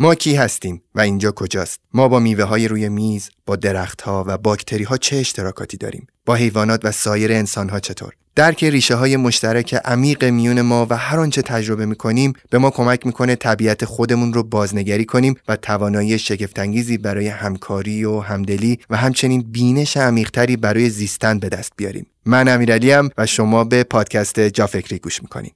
[0.00, 4.24] ما کی هستیم و اینجا کجاست؟ ما با میوه های روی میز با درخت ها
[4.26, 8.94] و باکتری ها چه اشتراکاتی داریم؟ با حیوانات و سایر انسان ها چطور؟ درک ریشه
[8.94, 13.84] های مشترک عمیق میون ما و هر آنچه تجربه می‌کنیم به ما کمک می‌کنه طبیعت
[13.84, 20.56] خودمون رو بازنگری کنیم و توانایی شگفتانگیزی برای همکاری و همدلی و همچنین بینش عمیقتری
[20.56, 22.06] برای زیستن به دست بیاریم.
[22.26, 25.52] من امیرعلیم و شما به پادکست جافکری گوش می‌کنیم.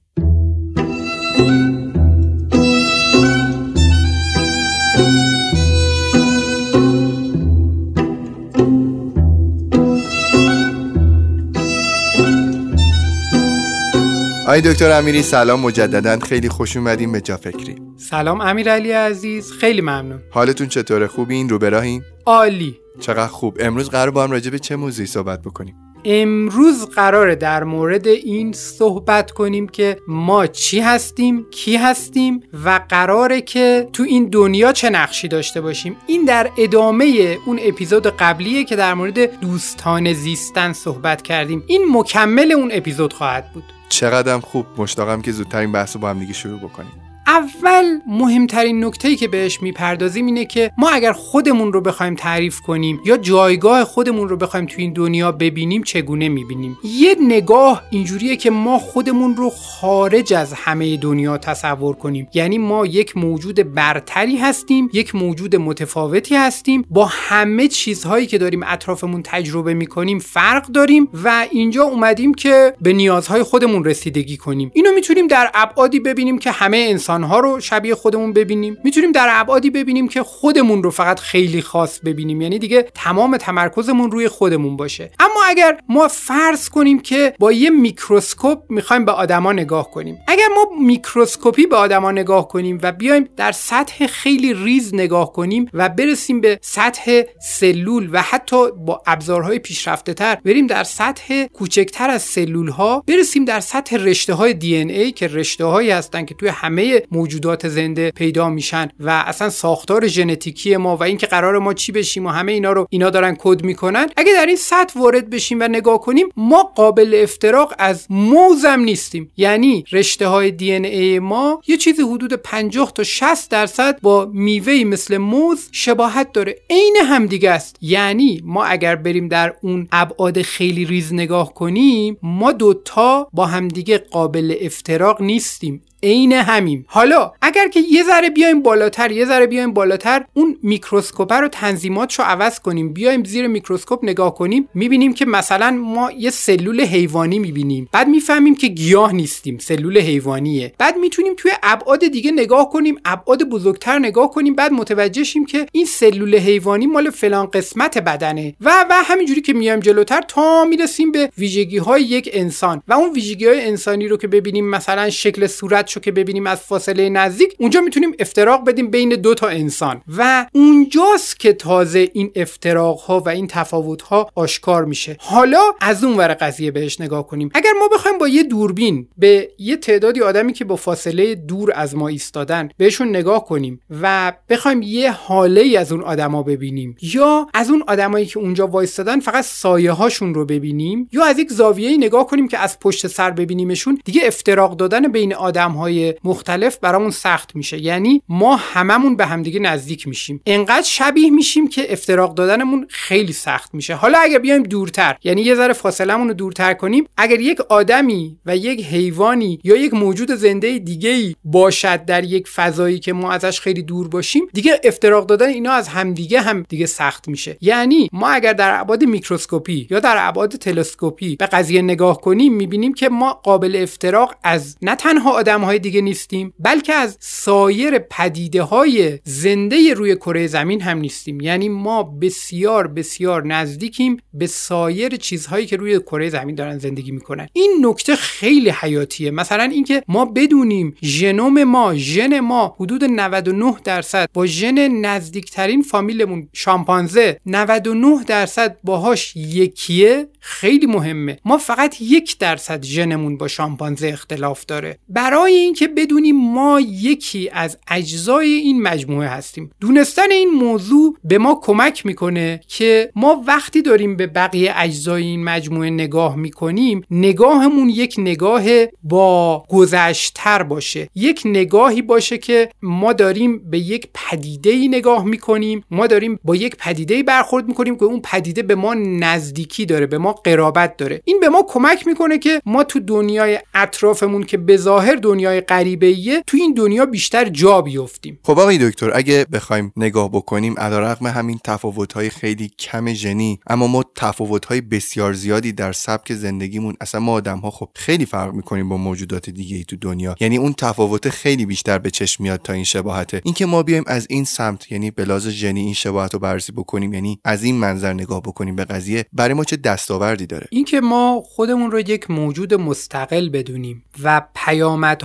[14.53, 17.75] آی دکتر امیری سلام مجددا خیلی خوش اومدیم به جا فکری.
[17.97, 20.21] سلام امیرعلی عزیز خیلی ممنون.
[20.31, 22.79] حالتون چطوره؟ خوبین؟ رو براهین عالی.
[22.99, 23.57] چقدر خوب.
[23.59, 28.53] امروز قرار با هم راجع به چه موضوعی صحبت بکنیم؟ امروز قراره در مورد این
[28.53, 34.89] صحبت کنیم که ما چی هستیم کی هستیم و قراره که تو این دنیا چه
[34.89, 35.95] نقشی داشته باشیم.
[36.07, 41.63] این در ادامه اون اپیزود قبلیه که در مورد دوستان زیستن صحبت کردیم.
[41.67, 43.63] این مکمل اون اپیزود خواهد بود.
[43.93, 44.65] چقدرم خوب.
[44.77, 47.12] مشتاقم که زودتر این بحث رو با هم دیگه شروع بکنیم.
[47.27, 52.99] اول مهمترین نکته که بهش می‌پردازیم اینه که ما اگر خودمون رو بخوایم تعریف کنیم
[53.05, 58.49] یا جایگاه خودمون رو بخوایم تو این دنیا ببینیم چگونه می‌بینیم؟ یه نگاه اینجوریه که
[58.49, 62.27] ما خودمون رو خارج از همه دنیا تصور کنیم.
[62.33, 68.63] یعنی ما یک موجود برتری هستیم یک موجود متفاوتی هستیم با همه چیزهایی که داریم
[68.63, 74.71] اطرافمون تجربه می‌کنیم فرق داریم و اینجا اومدیم که به نیازهای خودمون رسیدگی کنیم.
[74.73, 78.77] اینو می‌تونیم در ابعادی ببینیم که همه انسان انسانها رو شبیه خودمون ببینیم.
[78.83, 82.41] می‌تونیم در ابعادی ببینیم که خودمون رو فقط خیلی خاص ببینیم.
[82.41, 85.11] یعنی دیگه تمام تمرکزمون روی خودمون باشه.
[85.19, 90.17] اما اگر ما فرض کنیم که با یه میکروسکوپ می‌خوایم به آدما نگاه کنیم.
[90.27, 95.65] اگر ما میکروسکوپی به آدما نگاه کنیم و بیایم در سطح خیلی ریز نگاه کنیم
[95.73, 102.09] و برسیم به سطح سلول و حتی با ابزارهای پیشرفته تر بریم در سطح کوچکتر
[102.09, 106.49] از سلول ها برسیم در سطح رشته های DNA که رشته هایی هستن که توی
[106.49, 111.91] همه موجودات زنده پیدا میشن و اصلا ساختار ژنتیکی ما و اینکه قرار ما چی
[111.91, 115.59] بشیم و همه اینا رو اینا دارن کد می‌کنن اگه در این سطح وارد بشیم
[115.59, 119.31] و نگاه کنیم ما قابل افتراق از موز هم نیستیم.
[119.37, 125.17] یعنی رشته های DNA ما یه چیزی حدود 50 تا 60 درصد با میوه مثل
[125.17, 126.55] موز شباهت داره.
[126.69, 127.75] عین همدیگه است.
[127.81, 133.97] یعنی ما اگر بریم در اون ابعاد خیلی ریز نگاه کنیم ما دوتا با همدیگه
[133.97, 135.81] قابل افتراق نیستیم.
[136.03, 136.85] عین همیم.
[136.87, 142.19] حالا اگر که یه ذره بیایم بالاتر یه ذره بیایم بالاتر اون میکروسکوپ رو تنظیماتش
[142.19, 142.93] رو عوض کنیم.
[142.93, 147.89] بیایم زیر میکروسکوپ نگاه کنیم می‌بینیم که مثلا ما یه سلول حیوانی می‌بینیم.
[147.91, 150.73] بعد می‌فهمیم که گیاه نیستیم سلول حیوانیه.
[150.77, 155.65] بعد می‌تونیم توی ابعاد دیگه نگاه کنیم ابعاد بزرگتر نگاه کنیم بعد متوجه شیم که
[155.71, 158.53] این سلول حیوانی مال فلان قسمت بدنه.
[158.61, 162.83] و و همینجوری که میایم جلوتر تا می‌رسیم به ویژگی های یک انسان.
[162.87, 167.09] و اون ویژگی های انسانی رو که ببینیم مثلا شکل صورت که ببینیم از فاصله
[167.09, 172.99] نزدیک اونجا می‌تونیم افتراق بدیم بین دو تا انسان و اونجاست که تازه این افتراق
[172.99, 175.17] ها و این تفاوت ها آشکار میشه.
[175.19, 177.49] حالا از اون ور قضیه بهش نگاه کنیم.
[177.53, 181.95] اگر ما بخوایم با یه دوربین به یه تعدادی آدمی که با فاصله دور از
[181.95, 187.47] ما ایستادن بهشون نگاه کنیم و بخوایم یه حاله ای از اون آدما ببینیم یا
[187.53, 191.97] از اون آدمایی که اونجا وایستادن فقط سایه هاشون رو ببینیم یا از یک زاویه
[191.97, 197.11] نگاه کنیم که از پشت سر ببینیمشون دیگه افتراق دادن بین آدم های مختلف برامون
[197.11, 197.77] سخت میشه.
[197.77, 200.41] یعنی ما هممون به همدیگه نزدیک میشیم.
[200.45, 203.95] انقدر شبیه میشیم که افتراق دادنمون خیلی سخت میشه.
[203.95, 208.57] حالا اگر بیایم دورتر یعنی یه ذره فاصلمون رو دورتر کنیم اگر یک آدمی و
[208.57, 213.59] یک حیوانی یا یک موجود زنده دیگه ای باشد در یک فضایی که ما ازش
[213.59, 217.57] خیلی دور باشیم دیگه افتراق دادن اینا از همدیگه هم دیگه سخت میشه.
[217.61, 222.93] یعنی ما اگر در ابعاد میکروسکوپی یا در ابعاد تلسکوپی به قضیه نگاه کنیم می‌بینیم
[222.93, 225.37] که ما قابل افتراق از نه تنها
[225.73, 231.41] آدمهای دیگه نیستیم بلکه از سایر پدیده های زنده روی کره زمین هم نیستیم.
[231.41, 237.47] یعنی ما بسیار بسیار نزدیکیم به سایر چیزهایی که روی کره زمین دارن زندگی می‌کنن.
[237.53, 239.31] این نکته خیلی حیاتیه.
[239.31, 246.49] مثلا اینکه ما بدونیم ژنوم ما ژن ما حدود 99 درصد با ژن نزدیکترین فامیلمون
[246.53, 251.39] شامپانزه 99 درصد باهاش یکیه خیلی مهمه.
[251.45, 254.97] ما فقط یک درصد ژنمون با شامپانزه اختلاف داره.
[255.09, 259.71] برای اینکه بدونیم ما یکی از اجزای این مجموعه هستیم.
[259.81, 265.43] دونستن این موضوع به ما کمک می‌کنه که ما وقتی داریم به بقیه اجزای این
[265.43, 268.63] مجموعه نگاه می‌کنیم نگاهمون یک نگاه
[269.03, 271.09] با گذشتر باشه.
[271.15, 276.75] یک نگاهی باشه که ما داریم به یک پدیده نگاه می‌کنیم ما داریم با یک
[276.75, 281.21] پدیده برخورد می‌کنیم که اون پدیده به ما نزدیکی داره به ما قرابت داره.
[281.25, 286.05] این به ما کمک می‌کنه که ما تو دنیای اطرافمون که به ظاهر دنیای غریبه
[286.05, 288.39] ایه تو این دنیا بیشتر جا بیفتیم.
[288.43, 294.03] خب آقای دکتر اگه بخوایم نگاه بکنیم علیرغم همین تفاوت‌های خیلی کم ژنی اما ما
[294.15, 299.49] تفاوت‌های بسیار زیادی در سبک زندگیمون اصلا ما آدم‌ها خب خیلی فرق می‌کنیم با موجودات
[299.49, 300.35] دیگه ای تو دنیا.
[300.39, 303.41] یعنی اون تفاوت خیلی بیشتر به چشم میاد تا این شباهته.
[303.43, 307.13] اینکه ما بیایم از این سمت یعنی به لحاظ ژنی این شباهت رو بررسی بکنیم
[307.13, 311.43] یعنی از این منظر نگاه بکنیم به قضیه برای ما چه دستاوردی داره؟ اینکه ما
[311.45, 314.41] خودمون رو یک موجود مستقل بدونیم و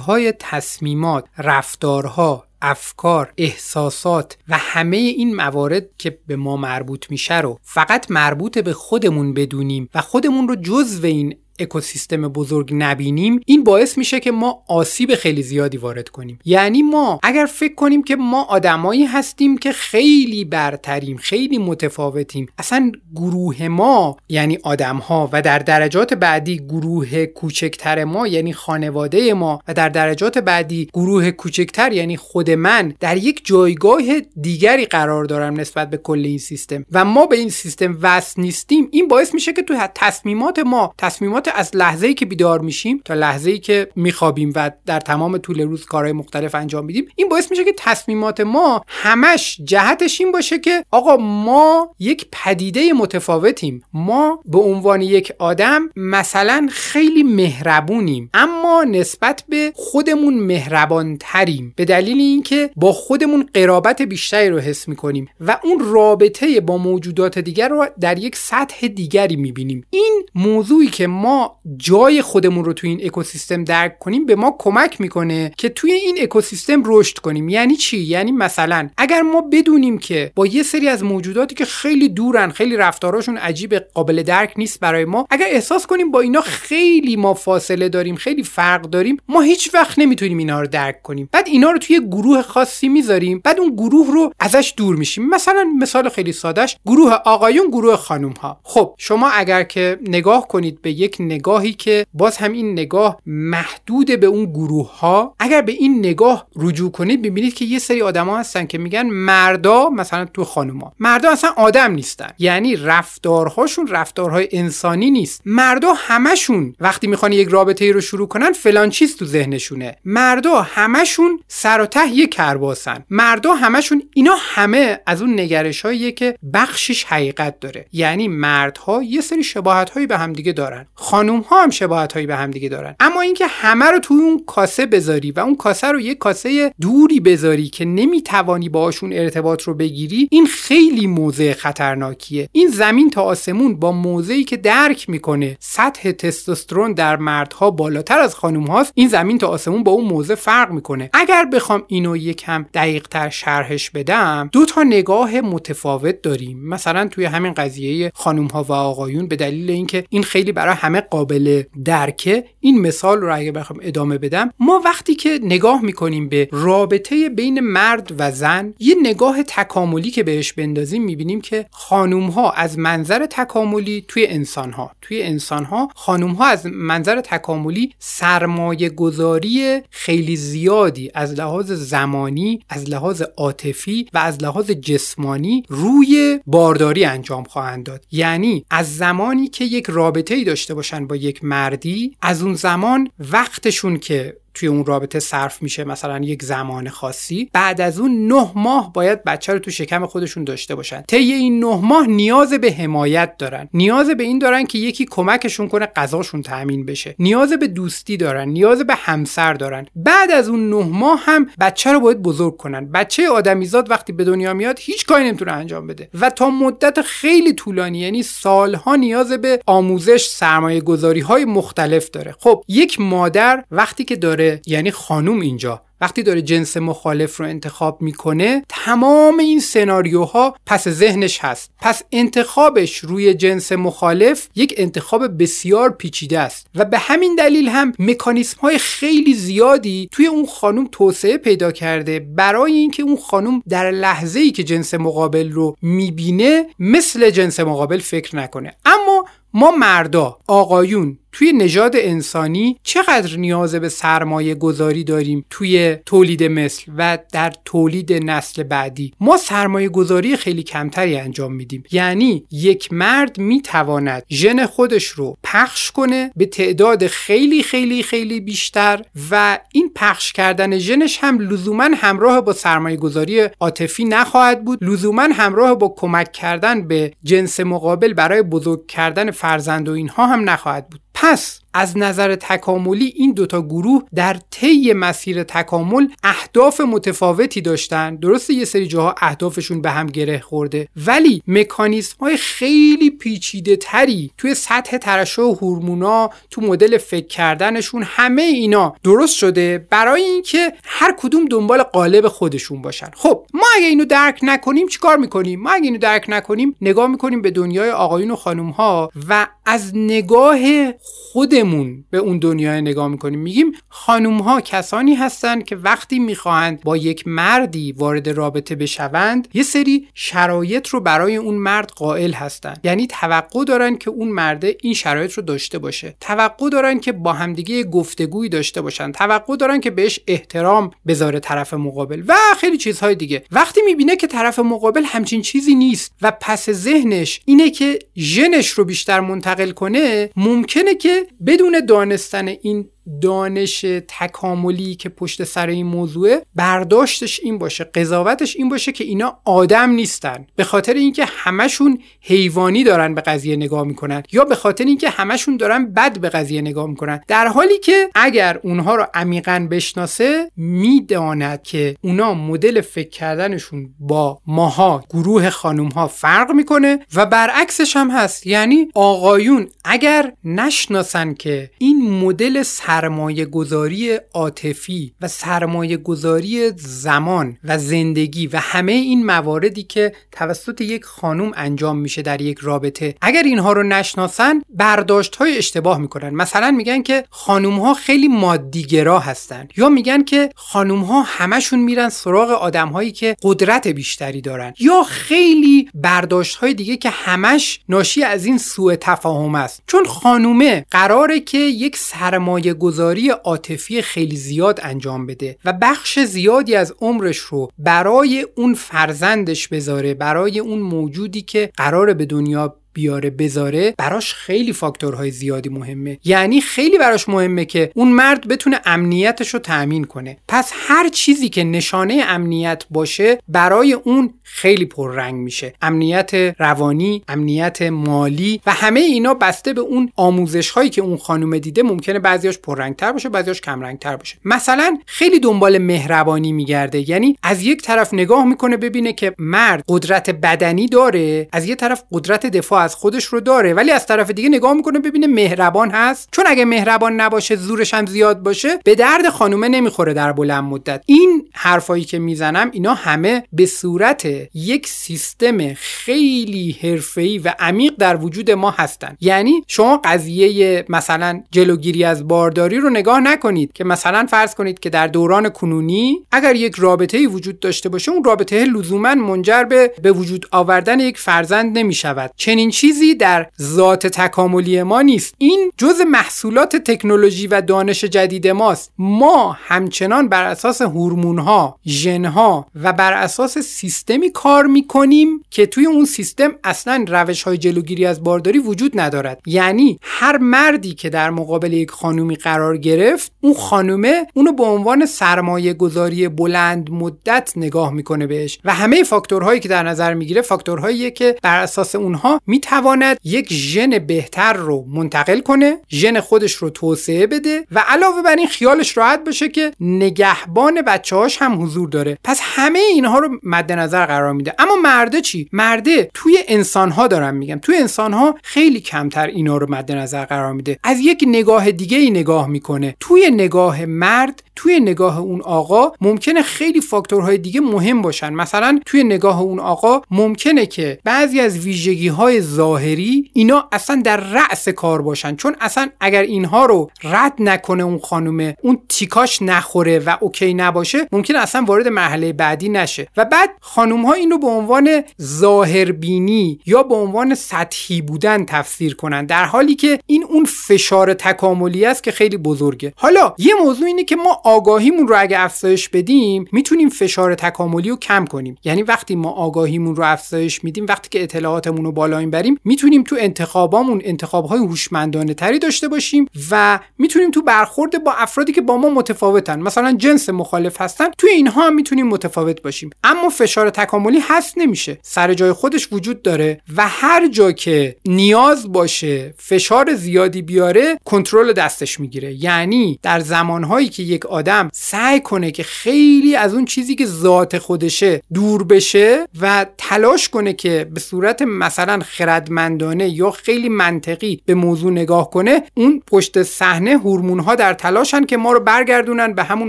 [0.08, 7.58] پیامدهای تصمیمات رفتارها افکار، احساسات و همه این موارد که به ما مربوط میشه رو
[7.62, 13.98] فقط مربوط به خودمون بدونیم و خودمون رو جزو این اکوسیستم بزرگ نبینیم این باعث
[13.98, 16.38] میشه که ما آسیب خیلی زیادی وارد کنیم.
[16.44, 22.92] یعنی ما اگر فکر کنیم که ما آدمایی هستیم که خیلی برتریم خیلی متفاوتیم اصلا
[23.16, 29.60] گروه ما یعنی آدم ها و در درجات بعدی گروه کوچکتر ما یعنی خانواده ما
[29.68, 34.02] و در درجات بعدی گروه کوچکتر یعنی خود من در یک جایگاه
[34.40, 36.84] دیگری قرار دارم نسبت به کل این سیستم.
[36.92, 41.47] و ما به این سیستم وصل نیستیم این باعث میشه که تو تصمیمات ما تصمیمات
[41.54, 45.60] از لحظه ای که بیدار میشیم تا لحظه ای که میخوابیم و در تمام طول
[45.60, 50.58] روز کارهای مختلف انجام میدیم این باعث میشه که تصمیمات ما همش جهتش این باشه
[50.58, 53.82] که آقا ما یک پدیده متفاوتیم.
[53.92, 61.72] ما به عنوان یک آدم مثلا خیلی مهربونیم اما نسبت به خودمون مهربانتریم.
[61.76, 67.38] به دلیل اینکه با خودمون قرابت بیشتری رو حس می‌کنیم و اون رابطه با موجودات
[67.38, 69.86] دیگر رو در یک سطح دیگری می‌بینیم.
[69.90, 71.37] این موضوعی که ما
[71.76, 76.16] جای خودمون رو توی این اکوسیستم درک کنیم به ما کمک می‌کنه که توی این
[76.20, 77.48] اکوسیستم رشد کنیم.
[77.48, 82.08] یعنی چی؟ یعنی مثلا اگر ما بدونیم که با یه سری از موجوداتی که خیلی
[82.08, 87.16] دورن خیلی رفتاراشون عجیب قابل درک نیست برای ما اگر احساس کنیم با اینا خیلی
[87.16, 91.28] ما فاصله داریم خیلی فرق داریم ما هیچ وقت نمی‌تونیم اینا رو درک کنیم.
[91.32, 95.28] بعد اینا رو توی گروه خاصی می‌ذاریم بعد اون گروه رو ازش دور میشیم.
[95.28, 100.82] مثلا مثال خیلی سادهش گروه آقایون گروه خانم ها خب شما اگر که نگاه کنید
[100.82, 105.72] به یک نگاهی که باز هم این نگاه محدود به اون گروه ها اگر به
[105.72, 110.44] این نگاه رجوع کنید ببینید که یه سری آدما هستن که میگن مردا مثلا تو
[110.44, 110.92] خانوما.
[110.98, 112.28] مردا اصلا آدم نیستن.
[112.38, 115.42] یعنی رفتارهاشون رفتارهای انسانی نیست.
[115.44, 119.96] مردا همشون وقتی می‌خوان یک رابطه ای رو شروع کنن فلان چیز تو ذهنشونه.
[120.04, 123.04] مردا همشون سر و ته یک کرباسن.
[123.10, 125.78] مردا همشون اینا همه از اون نگرش
[126.16, 127.86] که بخشش حقیقت داره.
[127.92, 130.86] یعنی مردها یه سری شباهت هایی به همدیگه دارن.
[131.18, 132.94] خانوم ها هم شباهت هایی به هم دیگه دارن.
[133.00, 137.20] اما اینکه همه رو توی اون کاسه بذاری و اون کاسه رو یک کاسه دوری
[137.20, 142.48] بذاری که نمی‌توانی باهاشون ارتباط رو بگیری این خیلی موضع خطرناکیه.
[142.52, 148.34] این زمین تا آسمون با موضعی که درک می‌کنه سطح تستوسترون در مردها بالاتر از
[148.34, 151.10] خانم هاست این زمین تا آسمون با اون موضع فرق می‌کنه.
[151.12, 156.68] اگر بخوام اینو یکم دقیق تر شرحش بدم دو تا نگاه متفاوت داریم.
[156.68, 161.00] مثلا توی همین قضیه خانم ها و آقایون به دلیل اینکه این خیلی برای همه
[161.10, 166.48] قابل درکه این مثال رو اگه بخوام ادامه بدم ما وقتی که نگاه می‌کنیم به
[166.52, 172.50] رابطه بین مرد و زن یه نگاه تکاملی که بهش بندازیم می‌بینیم که خانوم ها
[172.50, 178.88] از منظر تکاملی توی انسان ها توی انسان ها خانوم ها از منظر تکاملی سرمایه
[178.88, 187.04] گذاری خیلی زیادی از لحاظ زمانی از لحاظ عاطفی و از لحاظ جسمانی روی بارداری
[187.04, 188.04] انجام خواهند داد.
[188.12, 193.10] یعنی از زمانی که یک رابطه ای داشته باشن با یک مردی از اون زمان
[193.18, 198.50] وقتشون که توی اون رابطه صرف میشه مثلا یک زمان خاصی بعد از اون نه
[198.54, 201.02] ماه باید بچه رو تو شکم خودشون داشته باشن.
[201.02, 203.68] طی این نه ماه نیاز به حمایت دارن.
[203.74, 207.14] نیاز به این دارن که یکی کمکشون کنه غذاشون تامین بشه.
[207.18, 208.48] نیاز به دوستی دارن.
[208.48, 209.86] نیاز به همسر دارن.
[209.96, 212.92] بعد از اون نه ماه هم بچه رو باید بزرگ کنن.
[212.92, 216.08] بچه آدمیزاد وقتی به دنیا میاد هیچ کاری نمی‌تونه انجام بده.
[216.20, 222.34] و تا مدت خیلی طولانی یعنی سالها نیاز به آموزش سرمایه گذاری های مختلف داره.
[222.38, 225.82] خب یک مادر وقتی که داره داره یعنی خانوم اینجا.
[226.00, 231.70] وقتی داره جنس مخالف رو انتخاب می‌کنه تمام این سناریوها پس ذهنش هست.
[231.80, 236.66] پس انتخابش روی جنس مخالف یک انتخاب بسیار پیچیده است.
[236.74, 242.20] و به همین دلیل هم مکانیسم های خیلی زیادی توی اون خانم توسعه پیدا کرده.
[242.20, 247.98] برای اینکه اون خانم در لحظه ای که جنس مقابل رو می‌بینه مثل جنس مقابل
[247.98, 248.76] فکر نکنه.
[248.84, 249.24] اما
[249.58, 256.92] ما مردا آقایون توی نژاد انسانی چقدر نیاز به سرمایه گذاری داریم توی تولید مثل
[256.96, 261.82] و در تولید نسل بعدی؟ ما سرمایه گذاری خیلی کمتری انجام میدیم.
[261.92, 269.02] یعنی یک مرد می‌تواند ژن خودش رو پخش کنه به تعداد خیلی خیلی خیلی بیشتر
[269.30, 274.84] و این پخش کردن ژنش هم لزوما همراه با سرمایه گذاری عاطفی نخواهد بود.
[274.84, 280.50] لزوما همراه با کمک کردن به جنس مقابل برای بزرگ کردن فرزند و اینها هم
[280.50, 281.00] نخواهد بود.
[281.14, 288.16] پس از نظر تکاملی این دوتا گروه در طی مسیر تکامل اهداف متفاوتی داشتن.
[288.16, 294.30] درسته یه سری جاها اهدافشون به هم گره خورده ولی مکانیزم های خیلی پیچیده تری
[294.38, 301.14] توی سطح ترشح هورمونا تو مدل فکر کردنشون همه اینا درست شده برای اینکه هر
[301.18, 303.10] کدوم دنبال قالب خودشون باشن.
[303.14, 307.42] خب ما اگه اینو درک نکنیم چیکار می‌کنیم؟ ما اگه اینو درک نکنیم نگاه می‌کنیم
[307.42, 310.58] به دنیای آقایون و خانم ها و از نگاه
[311.00, 313.38] خودمون به اون دنیا نگاه می‌کنیم.
[313.38, 319.62] میگیم خانوم ها کسانی هستند که وقتی می‌خواهند با یک مردی وارد رابطه بشوند یه
[319.62, 322.80] سری شرایط رو برای اون مرد قائل هستند.
[322.84, 326.16] یعنی توقع دارن که اون مرده این شرایط رو داشته باشه.
[326.20, 329.12] توقع دارن که با همدیگه گفتگویی داشته باشن.
[329.12, 332.22] توقع دارن که بهش احترام بذاره طرف مقابل.
[332.28, 333.44] و خیلی چیزهای دیگه.
[333.52, 338.84] وقتی می‌بینه که طرف مقابل همچین چیزی نیست و پس ذهنش اینه که ژنش رو
[338.84, 342.88] بیشتر منتقل کنه ممکنه که بدون دانستن این
[343.22, 349.38] دانش تکاملی که پشت سر این موضوعه برداشتش این باشه قضاوتش این باشه که اینا
[349.44, 350.46] آدم نیستن.
[350.56, 355.56] به خاطر اینکه همشون حیوانی دارن به قضیه نگاه می‌کنن یا به خاطر اینکه همشون
[355.56, 357.20] دارن بد به قضیه نگاه می‌کنن.
[357.28, 364.40] در حالی که اگر اونها رو عمیقا بشناسه می‌داند که اونا مدل فکر کردنشون با
[364.46, 368.46] ماها گروه خانوم ها فرق می‌کنه و برعکسش هم هست.
[368.46, 372.62] یعنی آقایون اگر نشناسن که این مدل
[372.98, 380.80] سرمایه گذاری عاطفی و سرمایه گذاری زمان و زندگی و همه این مواردی که توسط
[380.80, 383.14] یک خانوم انجام میشه در یک رابطه.
[383.20, 386.30] اگر اینها رو نشناسن برداشت های اشتباه می‌کنن.
[386.30, 389.68] مثلا میگن که خانوم ها خیلی مادیگرا هستن.
[389.76, 394.74] یا میگن که خانوم ها همشون میرن سراغ آدم هایی که قدرت بیشتری دارن.
[394.80, 399.82] یا خیلی برداشت های دیگه که همش ناشی از این سوء تفاهم است.
[399.86, 406.74] چون خانومه قراره که یک سرمایه گذاری عاطفی خیلی زیاد انجام بده و بخش زیادی
[406.74, 413.30] از عمرش رو برای اون فرزندش بذاره برای اون موجودی که قراره به دنیا بیاره
[413.30, 416.18] بذاره براش خیلی فاکتورهای زیادی مهمه.
[416.24, 420.36] یعنی خیلی براش مهمه که اون مرد بتونه امنیتش رو تأمین کنه.
[420.48, 425.74] پس هر چیزی که نشانه امنیت باشه برای اون خیلی پررنگ میشه.
[425.82, 431.58] امنیت روانی امنیت مالی و همه اینا بسته به اون آموزش هایی که اون خانم
[431.58, 434.36] دیده ممکنه بعضیاش پررنگتر باشه بعضیاش کمرنگتر باشه.
[434.44, 437.10] مثلا خیلی دنبال مهربانی میگرده.
[437.10, 442.02] یعنی از یک طرف نگاه می‌کنه ببینه که مرد قدرت بدنی داره از یک طرف
[442.12, 446.28] قدرت دفاع از خودش رو داره ولی از طرف دیگه نگاه می‌کنه ببینه مهربان هست.
[446.32, 451.02] چون اگه مهربان نباشه زورش هم زیاد باشه به درد خانومه نمی‌خوره در بلند مدت.
[451.06, 458.16] این حرفایی که می‌زنم اینا همه به صورت یک سیستم خیلی حرفه‌ای و عمیق در
[458.16, 459.16] وجود ما هستن.
[459.20, 464.90] یعنی شما قضیه مثلا جلوگیری از بارداری رو نگاه نکنید که مثلا فرض کنید که
[464.90, 470.12] در دوران کنونی اگر یک رابطه وجود داشته باشه اون رابطه لزوما منجر به به
[470.12, 475.34] وجود آوردن یک فرزند نمی شود چنین چیزی در ذات تکاملی ما نیست.
[475.38, 478.92] این جز محصولات تکنولوژی و دانش جدید ماست.
[478.98, 485.66] ما همچنان بر اساس هورمون ها ژن ها و بر اساس سیستمی کار می‌کنیم که
[485.66, 489.40] توی اون سیستم اصلا روش های جلوگیری از بارداری وجود ندارد.
[489.46, 495.06] یعنی هر مردی که در مقابل یک خانومی قرار گرفت اون خانومه اونو به عنوان
[495.06, 498.58] سرمایه گذاری بلند مدت نگاه می‌کنه بهش.
[498.64, 503.98] و همه فاکتورهایی که در نظر می‌گیره فاکتورهایی که بر اساس اونها می‌تواند یک ژن
[503.98, 509.24] بهتر رو منتقل کنه ژن خودش رو توسعه بده و علاوه بر این خیالش راحت
[509.24, 512.18] باشه که نگهبان بچه هاش هم حضور داره.
[512.24, 514.54] پس همه اینها رو مد نظر قرار میده.
[514.58, 517.58] اما مرده چی؟ مرده توی انسان ها دارم میگم.
[517.58, 520.78] توی انسان ها خیلی کمتر اینا رو مد نظر قرار میده.
[520.84, 522.96] از یک نگاه دیگه ای نگاه می‌کنه.
[523.00, 528.32] توی نگاه مرد توی نگاه اون آقا ممکنه خیلی فاکتورهای دیگه مهم باشن.
[528.32, 534.16] مثلا توی نگاه اون آقا ممکنه که بعضی از ویژگی های ظاهری اینا اصلا در
[534.16, 535.36] رأس کار باشن.
[535.36, 541.08] چون اصلا اگر اینها رو رد نکنه اون خانومه اون تیکاش نخوره و اوکی نباشه
[541.12, 543.08] ممکنه اصلا وارد مرحله بعدی نشه.
[543.16, 548.94] و بعد خانوم ها این رو به عنوان ظاهربینی یا به عنوان سطحی بودن تفسیر
[548.94, 552.92] کنن در حالی که این اون فشار تکاملی است که خیلی بزرگه.
[552.96, 557.96] حالا یه موضوع اینه که ما آگاهیمون رو اگه افزایش بدیم می‌تونیم فشار تکاملی رو
[557.96, 558.56] کم کنیم.
[558.64, 563.16] یعنی وقتی ما آگاهیمون رو افزایش میدیم وقتی که اطلاعاتمون رو بالا می‌بریم می‌تونیم تو
[563.18, 568.88] انتخابامون انتخابهای هوشمندانه تری داشته باشیم و می‌تونیم تو برخورد با افرادی که با ما
[568.90, 572.90] متفاوتن مثلا جنس مخالف هستن توی اینها هم می‌تونیم متفاوت باشیم.
[573.04, 573.97] اما فشار تکاملی
[574.28, 574.98] هست نمیشه.
[575.02, 581.52] سر جای خودش وجود داره و هر جا که نیاز باشه فشار زیادی بیاره کنترل
[581.52, 582.44] دستش می‌گیره.
[582.44, 587.58] یعنی در زمانهایی که یک آدم سعی کنه که خیلی از اون چیزی که ذات
[587.58, 594.54] خودشه دور بشه و تلاش کنه که به صورت مثلا خردمندانه یا خیلی منطقی به
[594.54, 599.44] موضوع نگاه کنه اون پشت صحنه هورمون ها در تلاشن که ما رو برگردونن به
[599.44, 599.68] همون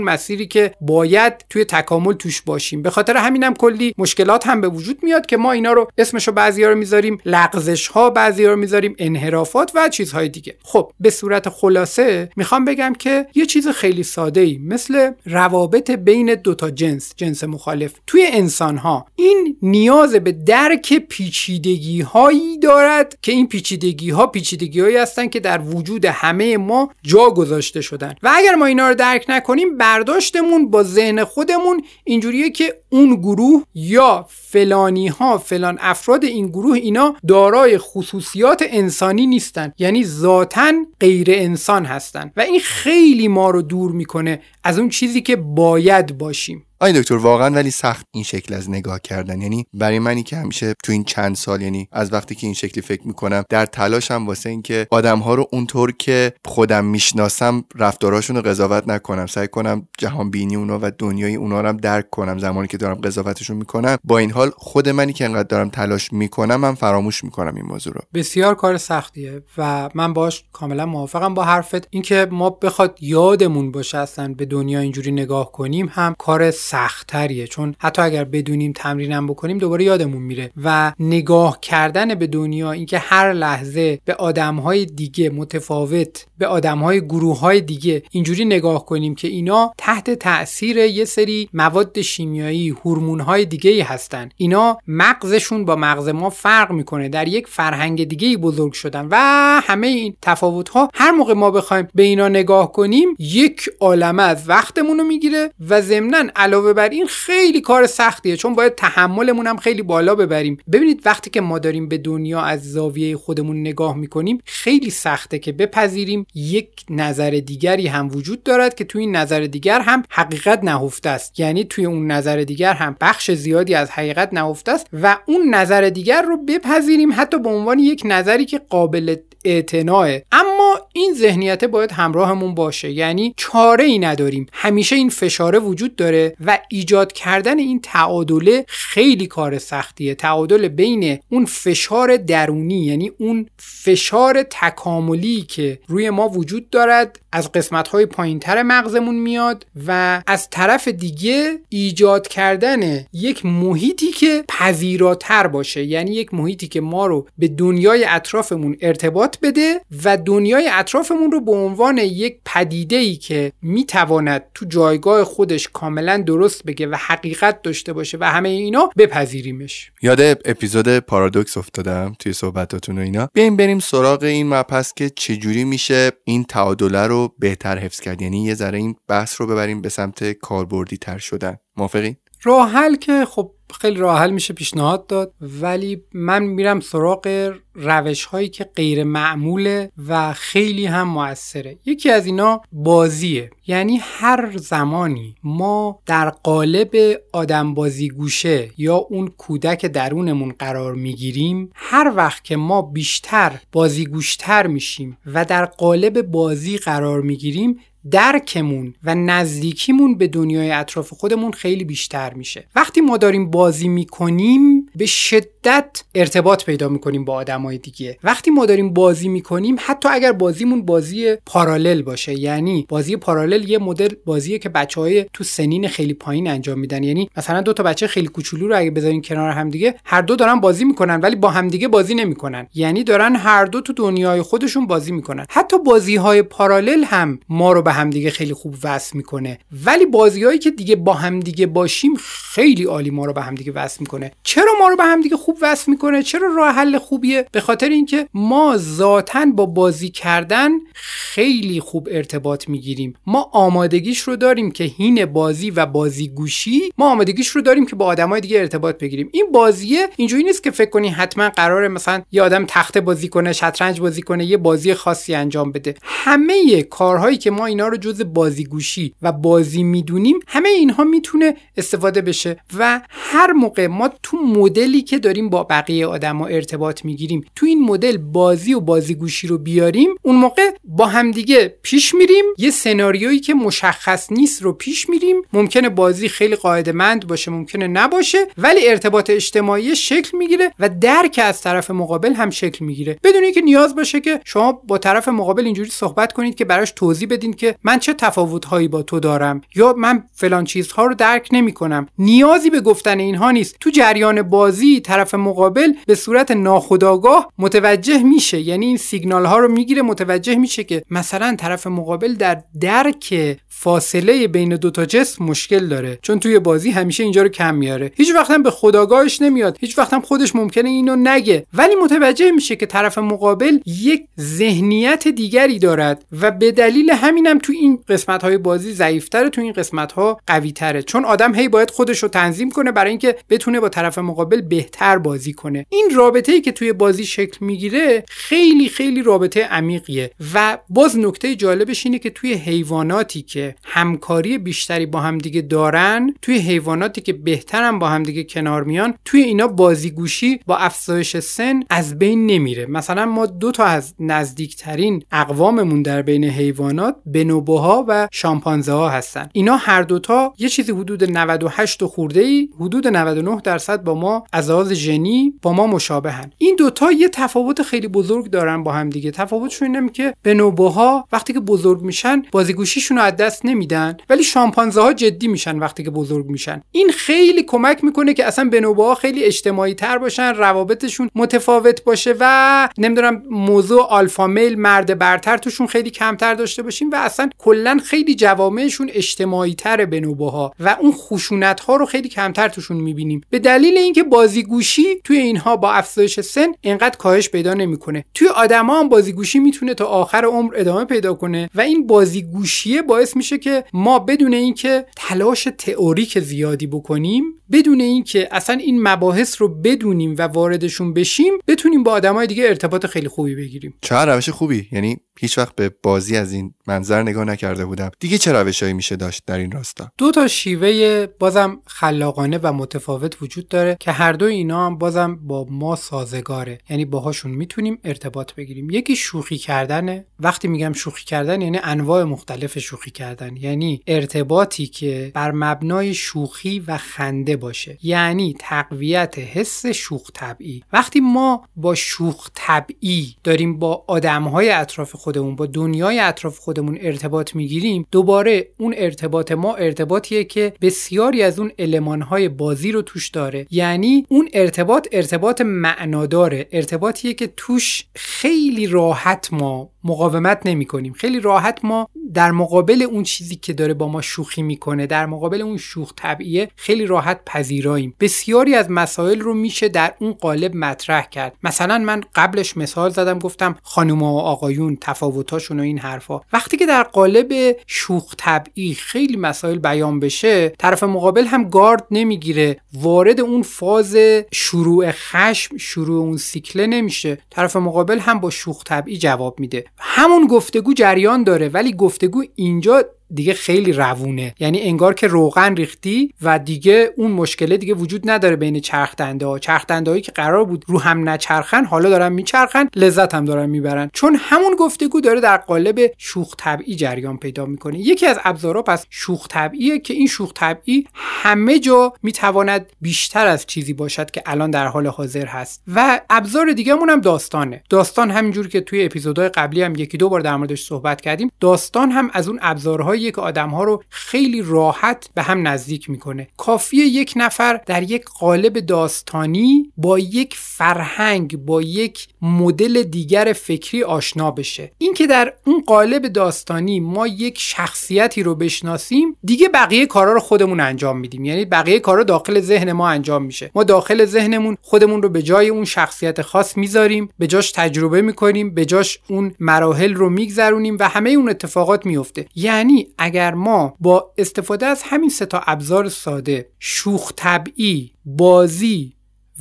[0.00, 2.82] مسیری که باید توی تکامل توش باشیم.
[2.82, 6.68] به خاطر همینم کلی مشکلات هم به وجود میاد که ما اینا رو اسمشو بعضیا
[6.68, 10.56] رو می‌ذاریم لغزش ها بعضیا رو می‌ذاریم انحرافات و چیزهای دیگه.
[10.62, 16.34] خب به صورت خلاصه می‌خوام بگم که یه چیز خیلی ساده ای مثل روابط بین
[16.34, 23.32] دوتا جنس جنس مخالف توی انسان ها این نیاز به درک پیچیدگی هایی دارد که
[23.32, 28.14] این پیچیدگی ها پیچیدگی هایی هستن که در وجود همه ما جا گذاشته شدن.
[28.22, 33.62] و اگر ما اینا رو درک نکنیم برداشتمون با ذهن خودمون اینجوریه که اون گروه
[33.74, 39.72] یا فلانی ها فلان افراد این گروه اینا دارای خصوصیات انسانی نیستن.
[39.78, 42.30] یعنی ذاتا غیر انسان هستن.
[42.36, 46.66] و این خیلی ما رو دور می‌کنه از اون چیزی که باید باشیم.
[46.82, 49.42] آی دکتر واقعا ولی سخت این شکل از نگاه کردن.
[49.42, 52.82] یعنی برای منی که همیشه تو این چند سال یعنی از وقتی که این شکلی
[52.82, 58.42] فکر می‌کنم در تلاشم واسه اینکه آدم ها رو اونطور که خودم می‌شناسم رفتاراشون رو
[58.42, 59.26] قضاوت نکنم.
[59.26, 62.38] سعی کنم جهان بینی اونا و دنیای اونا رو هم درک کنم.
[62.38, 66.56] زمانی که دارم قضاوتشون می‌کنم با این حال خود منی که انقدر دارم تلاش می‌کنم
[66.56, 68.00] من فراموش می‌کنم این موضوع رو.
[68.14, 71.88] بسیار کار سختیه و من باش کاملا موافقم با حرفت.
[71.90, 77.46] اینکه ما بخواد یادمون باشه اصلا به دنیا اینجوری نگاه کنیم هم کار سختتریه.
[77.46, 80.50] چون حتی اگر بدونیم تمرینم بکنیم دوباره یادمون میره.
[80.64, 87.38] و نگاه کردن به دنیا اینکه هر لحظه به آدمهای دیگه متفاوت به آدمهای گروه
[87.38, 93.44] های دیگه اینجوری نگاه کنیم که اینا تحت تاثیر یه سری مواد شیمیایی هورمون های
[93.44, 94.28] دیگه ای هستن.
[94.36, 97.08] اینا مغزشون با مغز ما فرق می‌کنه.
[97.08, 99.08] در یک فرهنگ دیگه ای بزرگ شدن.
[99.10, 99.16] و
[99.64, 104.48] همه این تفاوت ها هر موقع ما بخوایم به اینا نگاه کنیم یک عالمه از
[104.48, 106.22] وقتمون رو می‌گیره و ضمنا
[106.60, 110.58] علاوه بر این خیلی کار سختیه چون باید تحملمون هم خیلی بالا ببریم.
[110.72, 115.52] ببینید وقتی که ما داریم به دنیا از زاویه خودمون نگاه می‌کنیم خیلی سخته که
[115.52, 121.08] بپذیریم یک نظر دیگری هم وجود دارد که توی این نظر دیگر هم حقیقت نهفته
[121.08, 121.40] است.
[121.40, 125.88] یعنی توی اون نظر دیگر هم بخش زیادی از حقیقت نهفته است و اون نظر
[125.88, 130.24] دیگر رو بپذیریم حتی به عنوان یک نظری که قابل اعتناعه.
[130.32, 132.90] اما این ذهنیت باید همراهمون باشه.
[132.90, 134.46] یعنی چاره ای نداریم.
[134.52, 140.14] همیشه این فشاره وجود داره و ایجاد کردن این تعادله خیلی کار سختیه.
[140.14, 147.52] تعادل بین اون فشار درونی یعنی اون فشار تکاملی که روی ما وجود دارد از
[147.52, 154.44] قسمت های پایین تر مغزمون میاد و از طرف دیگه ایجاد کردن یک محیطی که
[154.48, 160.70] پذیراتر باشه یعنی یک محیطی که ما رو به دنیای اطرافمون ارتباط بده و دنیای
[160.72, 166.86] اطرافمون رو به عنوان یک پدیده ای که می‌تواند تو جایگاه خودش کاملا درست بگه
[166.86, 169.92] و حقیقت داشته باشه و همه اینا بپذیریمش.
[170.02, 173.28] یاد اپیزود پارادوکس افتادم توی صحبتاتون و اینا.
[173.32, 178.22] بیایم بریم سراغ این مبحث که چجوری میشه این تعادله رو بهتر حفظ کرد.
[178.22, 181.56] یعنی یه ذره این بحث رو ببریم به سمت کاربردی تر شدن.
[181.76, 185.32] موافقین راه حل که خب خیلی راحل میشه پیشنهاد داد.
[185.40, 191.78] ولی من میرم سراغ روش هایی که غیر معموله و خیلی هم موثره.
[191.86, 193.50] یکی از اینا بازیه.
[193.66, 196.96] یعنی هر زمانی ما در قالب
[197.32, 204.66] آدم بازی گوشه یا اون کودک درونمون قرار می‌گیریم هر وقت که ما بیشتر بازیگوشتر
[204.66, 207.80] میشیم و در قالب بازی قرار می‌گیریم
[208.10, 212.66] درکمون و نزدیکیمون به دنیای اطراف خودمون خیلی بیشتر میشه.
[212.74, 218.18] وقتی ما داریم بازی می‌کنیم به شدت ارتباط پیدا می‌کنیم با آدمای دیگه.
[218.24, 223.78] وقتی ما داریم بازی می‌کنیم حتی اگر بازیمون بازی پارالل باشه یعنی بازی پارالل یه
[223.78, 227.02] مدل بازیه که بچه های تو سنین خیلی پایین انجام میدن.
[227.02, 230.60] یعنی مثلا دو تا بچه خیلی کوچولو رو اگه بذارین کنار همدیگه هر دو دارن
[230.60, 232.66] بازی می‌کنن ولی با همدیگه بازی نمی‌کنن.
[232.74, 235.46] یعنی دارن هر دو تو دنیای خودشون بازی می‌کنن.
[235.50, 239.58] حتی بازی های پارالل هم ما رو به همدیگه خیلی خوب وصل می‌کنه.
[239.86, 242.14] ولی بازیهایی که دیگه با همدیگه باشیم
[242.54, 244.32] خیلی عالی ما رو به همدیگه وصل می‌کنه.
[244.42, 246.22] چرا ما رو به همدیگه خوب وصل می‌کنه.
[246.22, 252.68] چرا راه حل خوبیه؟ به خاطر اینکه ما ذاتا با بازی کردن خیلی خوب ارتباط
[252.68, 253.14] می‌گیریم.
[253.26, 257.96] ما آمادگیش رو داریم که هین بازی و بازی گوشی ما آمادگیش رو داریم که
[257.96, 259.28] با آدمای دیگه ارتباط بگیریم.
[259.32, 263.52] این بازیه اینجوری نیست که فکر کنی حتما قراره مثلا یه آدم تخته بازی کنه
[263.52, 265.94] شطرنج بازی کنه یه بازی خاصی انجام بده.
[266.02, 272.22] همه کارهایی که ما اینا رو جز بازیگوشی و بازی می‌دونیم همه اینها می‌تونه استفاده
[272.22, 272.56] بشه.
[272.78, 274.36] و هر موقع ما تو
[274.70, 277.44] مدلی که داریم با بقیه آدما ارتباط می‌گیریم.
[277.56, 282.44] تو این مدل بازی و بازیگوشی رو بیاریم اون موقع با همدیگه پیش میریم.
[282.58, 285.36] یه سناریویی که مشخص نیست رو پیش میریم.
[285.52, 291.60] ممکنه بازی خیلی قاعدمند باشه ممکنه نباشه ولی ارتباط اجتماعی شکل می‌گیره و درک از
[291.60, 293.18] طرف مقابل هم شکل می‌گیره.
[293.24, 297.28] بدون اینکه نیاز باشه که شما با طرف مقابل اینجوری صحبت کنید که براش توضیح
[297.28, 301.72] بدین که من چه تفاوتهایی با تو دارم یا من فلان چیزها رو درک نمی
[301.72, 303.76] کنم نیازی به گفتن اینها نیست.
[303.80, 308.60] تو جریان بازی طرف مقابل به صورت ناخودآگاه متوجه میشه.
[308.60, 314.48] یعنی این سیگنال ها رو می‌گیره متوجه میشه که مثلا طرف مقابل در درک فاصله
[314.48, 318.12] بین دو تا جسم مشکل داره چون توی بازی همیشه اینجا رو کم میاره.
[318.14, 321.66] هیچ وقت هم به خداگاهش نمیاد هیچ وقت هم خودش ممکنه اینو نگه.
[321.74, 327.72] ولی متوجه میشه که طرف مقابل یک ذهنیت دیگری دارد و به دلیل همینم تو
[327.72, 331.90] این قسمت های بازی ضعیفتره تو این قسمت ها قوی تره چون آدم هی باید
[331.90, 335.86] خودش رو تنظیم کنه برای اینکه بتونه با طرف مقابل بهتر بازی کنه.
[335.88, 341.56] این رابطه ای که توی بازی شکل می‌گیره خیلی خیلی رابطه عمیقیه و باز نکته
[341.56, 347.98] جالبش اینه که توی حیواناتی که همکاری بیشتری با همدیگه دارن توی حیواناتی که بهترن
[347.98, 352.86] با همدیگه کنار میان توی اینا بازیگوشی با افزایش سن از بین نمیره.
[352.86, 359.48] مثلا ما دو تا از نزدیکترین اقواممون در بین حیوانات بنوبوها و شامپانزه ها هستن.
[359.52, 364.70] اینا هر دوتا یه چیزی حدود 98 خورده ای حدود 99 درصد با ما از
[364.70, 366.52] لحاظ ژنی با ما مشابهن.
[366.58, 369.30] این دوتا یه تفاوت خیلی بزرگ دارن با هم دیگه.
[369.30, 375.00] تفاوتشون اینه که بنوبوها وقتی که بزرگ میشن بازیگوشیشون رو از دست نمیدن ولی شامپانزه
[375.00, 376.82] ها جدی میشن وقتی که بزرگ میشن.
[376.92, 382.88] این خیلی کمک می‌کنه که اصلا بنوبوها خیلی اجتماعی تر باشن روابطشون متفاوت باشه و
[382.98, 388.34] نمی‌دونم موضوع آلفا میل مرد برتر توشون خیلی کمتر داشته باشیم و اصلا کلا خیلی
[388.34, 393.40] جوامعشون اجتماعی تر بنوبوها و اون خشونت ها رو خیلی کمتر توشون می‌بینیم.
[393.50, 398.24] به دلیل اینکه بازیگوشی توی اینها با افزایش سن اینقدر کاهش پیدا نمی‌کنه.
[398.34, 403.36] توی آدما هم بازیگوشی می‌تونه تا آخر عمر ادامه پیدا کنه و این بازیگوشیه باعث
[403.36, 409.68] میشه که ما بدون اینکه تلاش تئوریک زیادی بکنیم بدون اینکه اصلا این مباحث رو
[409.68, 413.94] بدونیم و واردشون بشیم بتونیم با آدمای دیگه ارتباط خیلی خوبی بگیریم.
[414.02, 418.10] چه روش خوبی؟ یعنی هیچ وقت به بازی از این منظر نگاه نکرده بودم.
[418.20, 423.42] دیگه چه روشهایی میشه داشت در این راستا؟ دو تا شیوه بازم خلاقانه و متفاوت
[423.42, 426.78] وجود داره که هر دو اینا هم بازم با ما سازگاره.
[426.90, 428.90] یعنی باهاشون می‌تونیم ارتباط بگیریم.
[428.90, 433.56] یکی شوخی کردنه وقتی میگم شوخی کردن یعنی انواع مختلف شوخی کردن.
[433.56, 437.98] یعنی ارتباطی که بر مبنای شوخی و خنده باشه.
[438.02, 440.82] یعنی تقویت حس شوخ طبعی.
[440.92, 447.54] وقتی ما با شوخ طبعی داریم با آدمهای اطراف خودمون با دنیای اطراف خودمون ارتباط
[447.54, 453.66] می‌گیریم دوباره اون ارتباط ما ارتباطیه که بسیاری از اون المانهای بازی رو توش داره.
[453.70, 456.68] یعنی اون ارتباط ارتباط معناداره.
[456.72, 463.22] ارتباطیه که توش خیلی راحت ما مقاومت نمی کنیم خیلی راحت ما در مقابل اون
[463.22, 468.14] چیزی که داره با ما شوخی می‌کنه در مقابل اون شوخ طبیعه خیلی راحت پذیراییم.
[468.20, 471.56] بسیاری از مسائل رو میشه در اون قالب مطرح کرد.
[471.62, 476.40] مثلا من قبلش مثال زدم گفتم خانم و آقایون تفاوتاشون و این حرفا.
[476.52, 482.80] وقتی که در قالب شوخ طبعی خیلی مسائل بیان بشه طرف مقابل هم گارد نمی‌گیره.
[482.92, 484.16] وارد اون فاز
[484.52, 487.38] شروع خشم شروع اون سیکله نمیشه.
[487.50, 489.84] طرف مقابل هم با شوخ طبعی جواب میده.
[490.00, 494.54] همون گفتگو جریان داره ولی گفتگو اینجا دیگه خیلی روونه.
[494.60, 499.46] یعنی انگار که روغن ریختی و دیگه اون مشکله دیگه وجود نداره بین چرخ دنده
[499.46, 499.58] ها.
[499.58, 503.70] چرخ دنده هایی که قرار بود رو هم نچرخن حالا دارن میچرخن لذت هم دارن
[503.70, 504.10] می‌برن.
[504.12, 507.98] چون همون گفتگو داره در قالب شوخ طبعی جریان پیدا می‌کنه.
[507.98, 513.66] یکی از ابزارها پس شوخ طبعیه که این شوخ طبعی همه جا می‌تواند بیشتر از
[513.66, 515.82] چیزی باشد که الان در حال حاضر هست.
[515.94, 517.82] و ابزار دیگه هم داستانه.
[517.90, 522.10] داستان همینجور که توی اپیزودهای قبلی هم یکی دو بار در موردش صحبت کردیم داستان
[522.10, 526.48] هم از اون ابزارهای که آدم ها رو خیلی راحت به هم نزدیک می‌کنه.
[526.56, 534.02] کافیه یک نفر در یک قالب داستانی با یک فرهنگ با یک مدل دیگر فکری
[534.02, 534.92] آشنا بشه.
[534.98, 540.80] اینکه در اون قالب داستانی ما یک شخصیتی رو بشناسیم دیگه بقیه کارا رو خودمون
[540.80, 541.44] انجام میدیم.
[541.44, 543.70] یعنی بقیه کارا داخل ذهن ما انجام میشه.
[543.74, 548.74] ما داخل ذهنمون خودمون رو به جای اون شخصیت خاص می‌ذاریم به جاش تجربه می‌کنیم
[548.74, 554.32] به جاش اون مراحل رو میگذرونیم و همه اون اتفاقات میفته یعنی اگر ما با
[554.38, 559.16] استفاده از همین سه تا ابزار ساده شوخ طبعی بازی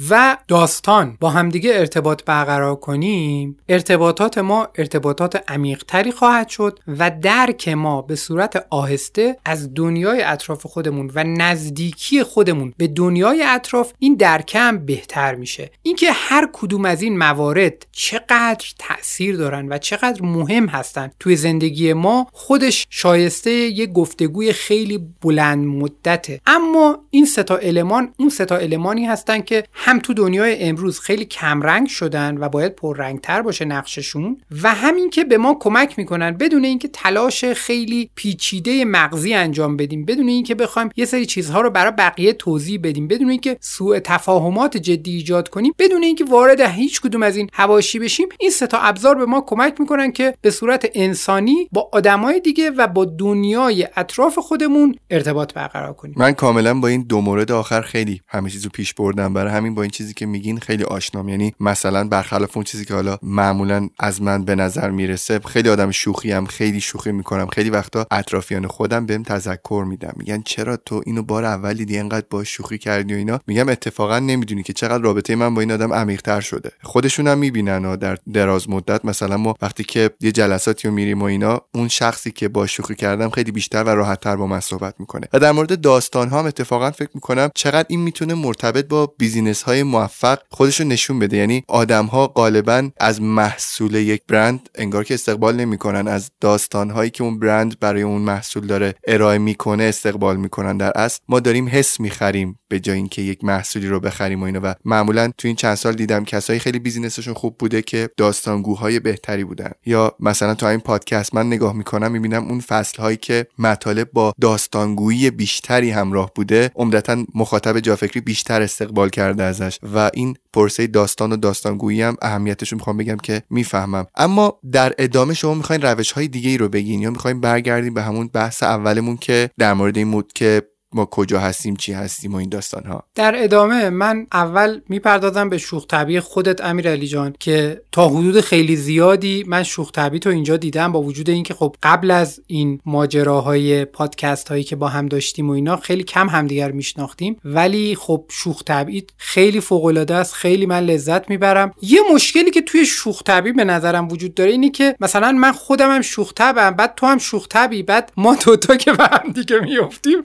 [0.09, 7.67] و داستان با همدیگه ارتباط برقرار کنیم ارتباطات ما ارتباطات عمیقتری خواهد شد و درک
[7.67, 14.15] ما به صورت آهسته از دنیای اطراف خودمون و نزدیکی خودمون به دنیای اطراف این
[14.15, 15.71] درکه هم بهتر میشه.
[15.83, 21.93] اینکه هر کدوم از این موارد چقدر تاثیر دارن و چقدر مهم هستن توی زندگی
[21.93, 26.41] ما خودش شایسته یک گفتگوی خیلی بلند مدته.
[26.45, 31.87] اما این ستا المان اون ستا المانی هستن که هم تو دنیای امروز خیلی کمرنگ
[31.87, 36.87] شدن و باید پررنگتر باشه نقششون و همین که به ما کمک می‌کنن بدون اینکه
[36.87, 42.33] تلاش خیلی پیچیده مغزی انجام بدیم بدون اینکه بخوایم یه سری چیزها رو برای بقیه
[42.33, 47.37] توضیح بدیم بدون اینکه سوء تفاهمات جدی ایجاد کنیم بدون اینکه وارد هیچ کدوم از
[47.37, 51.69] این حواشی بشیم این سه تا ابزار به ما کمک می‌کنن که به صورت انسانی
[51.71, 56.15] با آدمای دیگه و با دنیای اطراف خودمون ارتباط برقرار کنیم.
[56.17, 59.33] من کاملا با این دو مورد آخر خیلی همه چیزو پیش بردم.
[59.33, 61.29] برای همین با این چیزی که میگین خیلی آشنام.
[61.29, 65.91] یعنی مثلا برخلاف اون چیزی که حالا معمولا از من به نظر می‌رسه خیلی آدم
[65.91, 71.01] شوخی هم خیلی شوخی می‌کنم خیلی وقتا اطرافیان خودم بهم تذکر میدم میگن چرا تو
[71.05, 75.03] اینو بار اول دیدی انقدر با شوخی کردی و اینا؟ میگم اتفاقا نمی‌دونی که چقدر
[75.03, 76.71] رابطه من با این آدم عمیقتر شده.
[76.83, 81.21] خودشون هم می‌بینن و در دراز مدت مثلا ما وقتی که یه جلساتی رو میریم
[81.21, 84.95] و اینا اون شخصی که با شوخی کردم خیلی بیشتر و راحتتر با من صحبت
[84.99, 85.27] می‌کنه.
[85.33, 89.63] و در مورد داستان ها هم اتفاقا فکر می‌کنم چقدر این می‌تونه مرتبط با بیزینس
[89.69, 91.37] های موفق خودشو نشون بده.
[91.37, 96.07] یعنی آدم ها غالبا از محصول یک برند انگار که استقبال نمی‌کنن.
[96.07, 100.77] از داستان هایی که اون برند برای اون محصول داره ارائه می‌کنه استقبال می‌کنن.
[100.77, 104.59] در اصل ما داریم حس می‌خریم به جای اینکه یک محصولی رو بخریم و اینو.
[104.59, 109.43] و معمولا تو این چند سال دیدم کسایی خیلی بیزینسشون خوب بوده که داستانگوهای بهتری
[109.43, 109.71] بودن.
[109.85, 114.33] یا مثلا تو این پادکست من نگاه می‌کنم می‌بینم اون فصل هایی که مطالب با
[114.41, 119.79] داستانگویی بیشتری همراه بوده عمدتا مخاطب جافکری بیشتر استقبال کرده ازش.
[119.95, 124.05] و این پرسه داستان و داستانگویی هم اهمیتش رو می‌خوام بگم که می‌فهمم.
[124.15, 128.01] اما در ادامه شما می‌خواین روش های دیگه ای رو بگین یا می‌خوایم برگردیم به
[128.01, 130.61] همون بحث اولمون که در مورد این مود که
[130.93, 135.57] ما کجا هستیم چی هستیم و این داستان ها در ادامه من اول می‌پردازم به
[135.57, 140.29] شوخ طبیع خودت امیر علی جان که تا حدود خیلی زیادی من شوخ طبیع تو
[140.29, 145.05] اینجا دیدم با وجود اینکه خب قبل از این ماجراهای پادکست هایی که با هم
[145.05, 147.37] داشتیم و اینا خیلی کم همدیگر میشناختیم.
[147.45, 151.71] ولی خب شوخ طبیع خیلی فوق العاده است خیلی من لذت می‌برم.
[151.81, 155.95] یه مشکلی که توی شوخ طبیع به نظرم وجود داره اینه که مثلا من خودم
[155.95, 159.59] هم شوخ طبعم بعد تو هم شوخ طبیعی بعد ما دوتا که به هم دیگه
[159.59, 160.21] میافتیم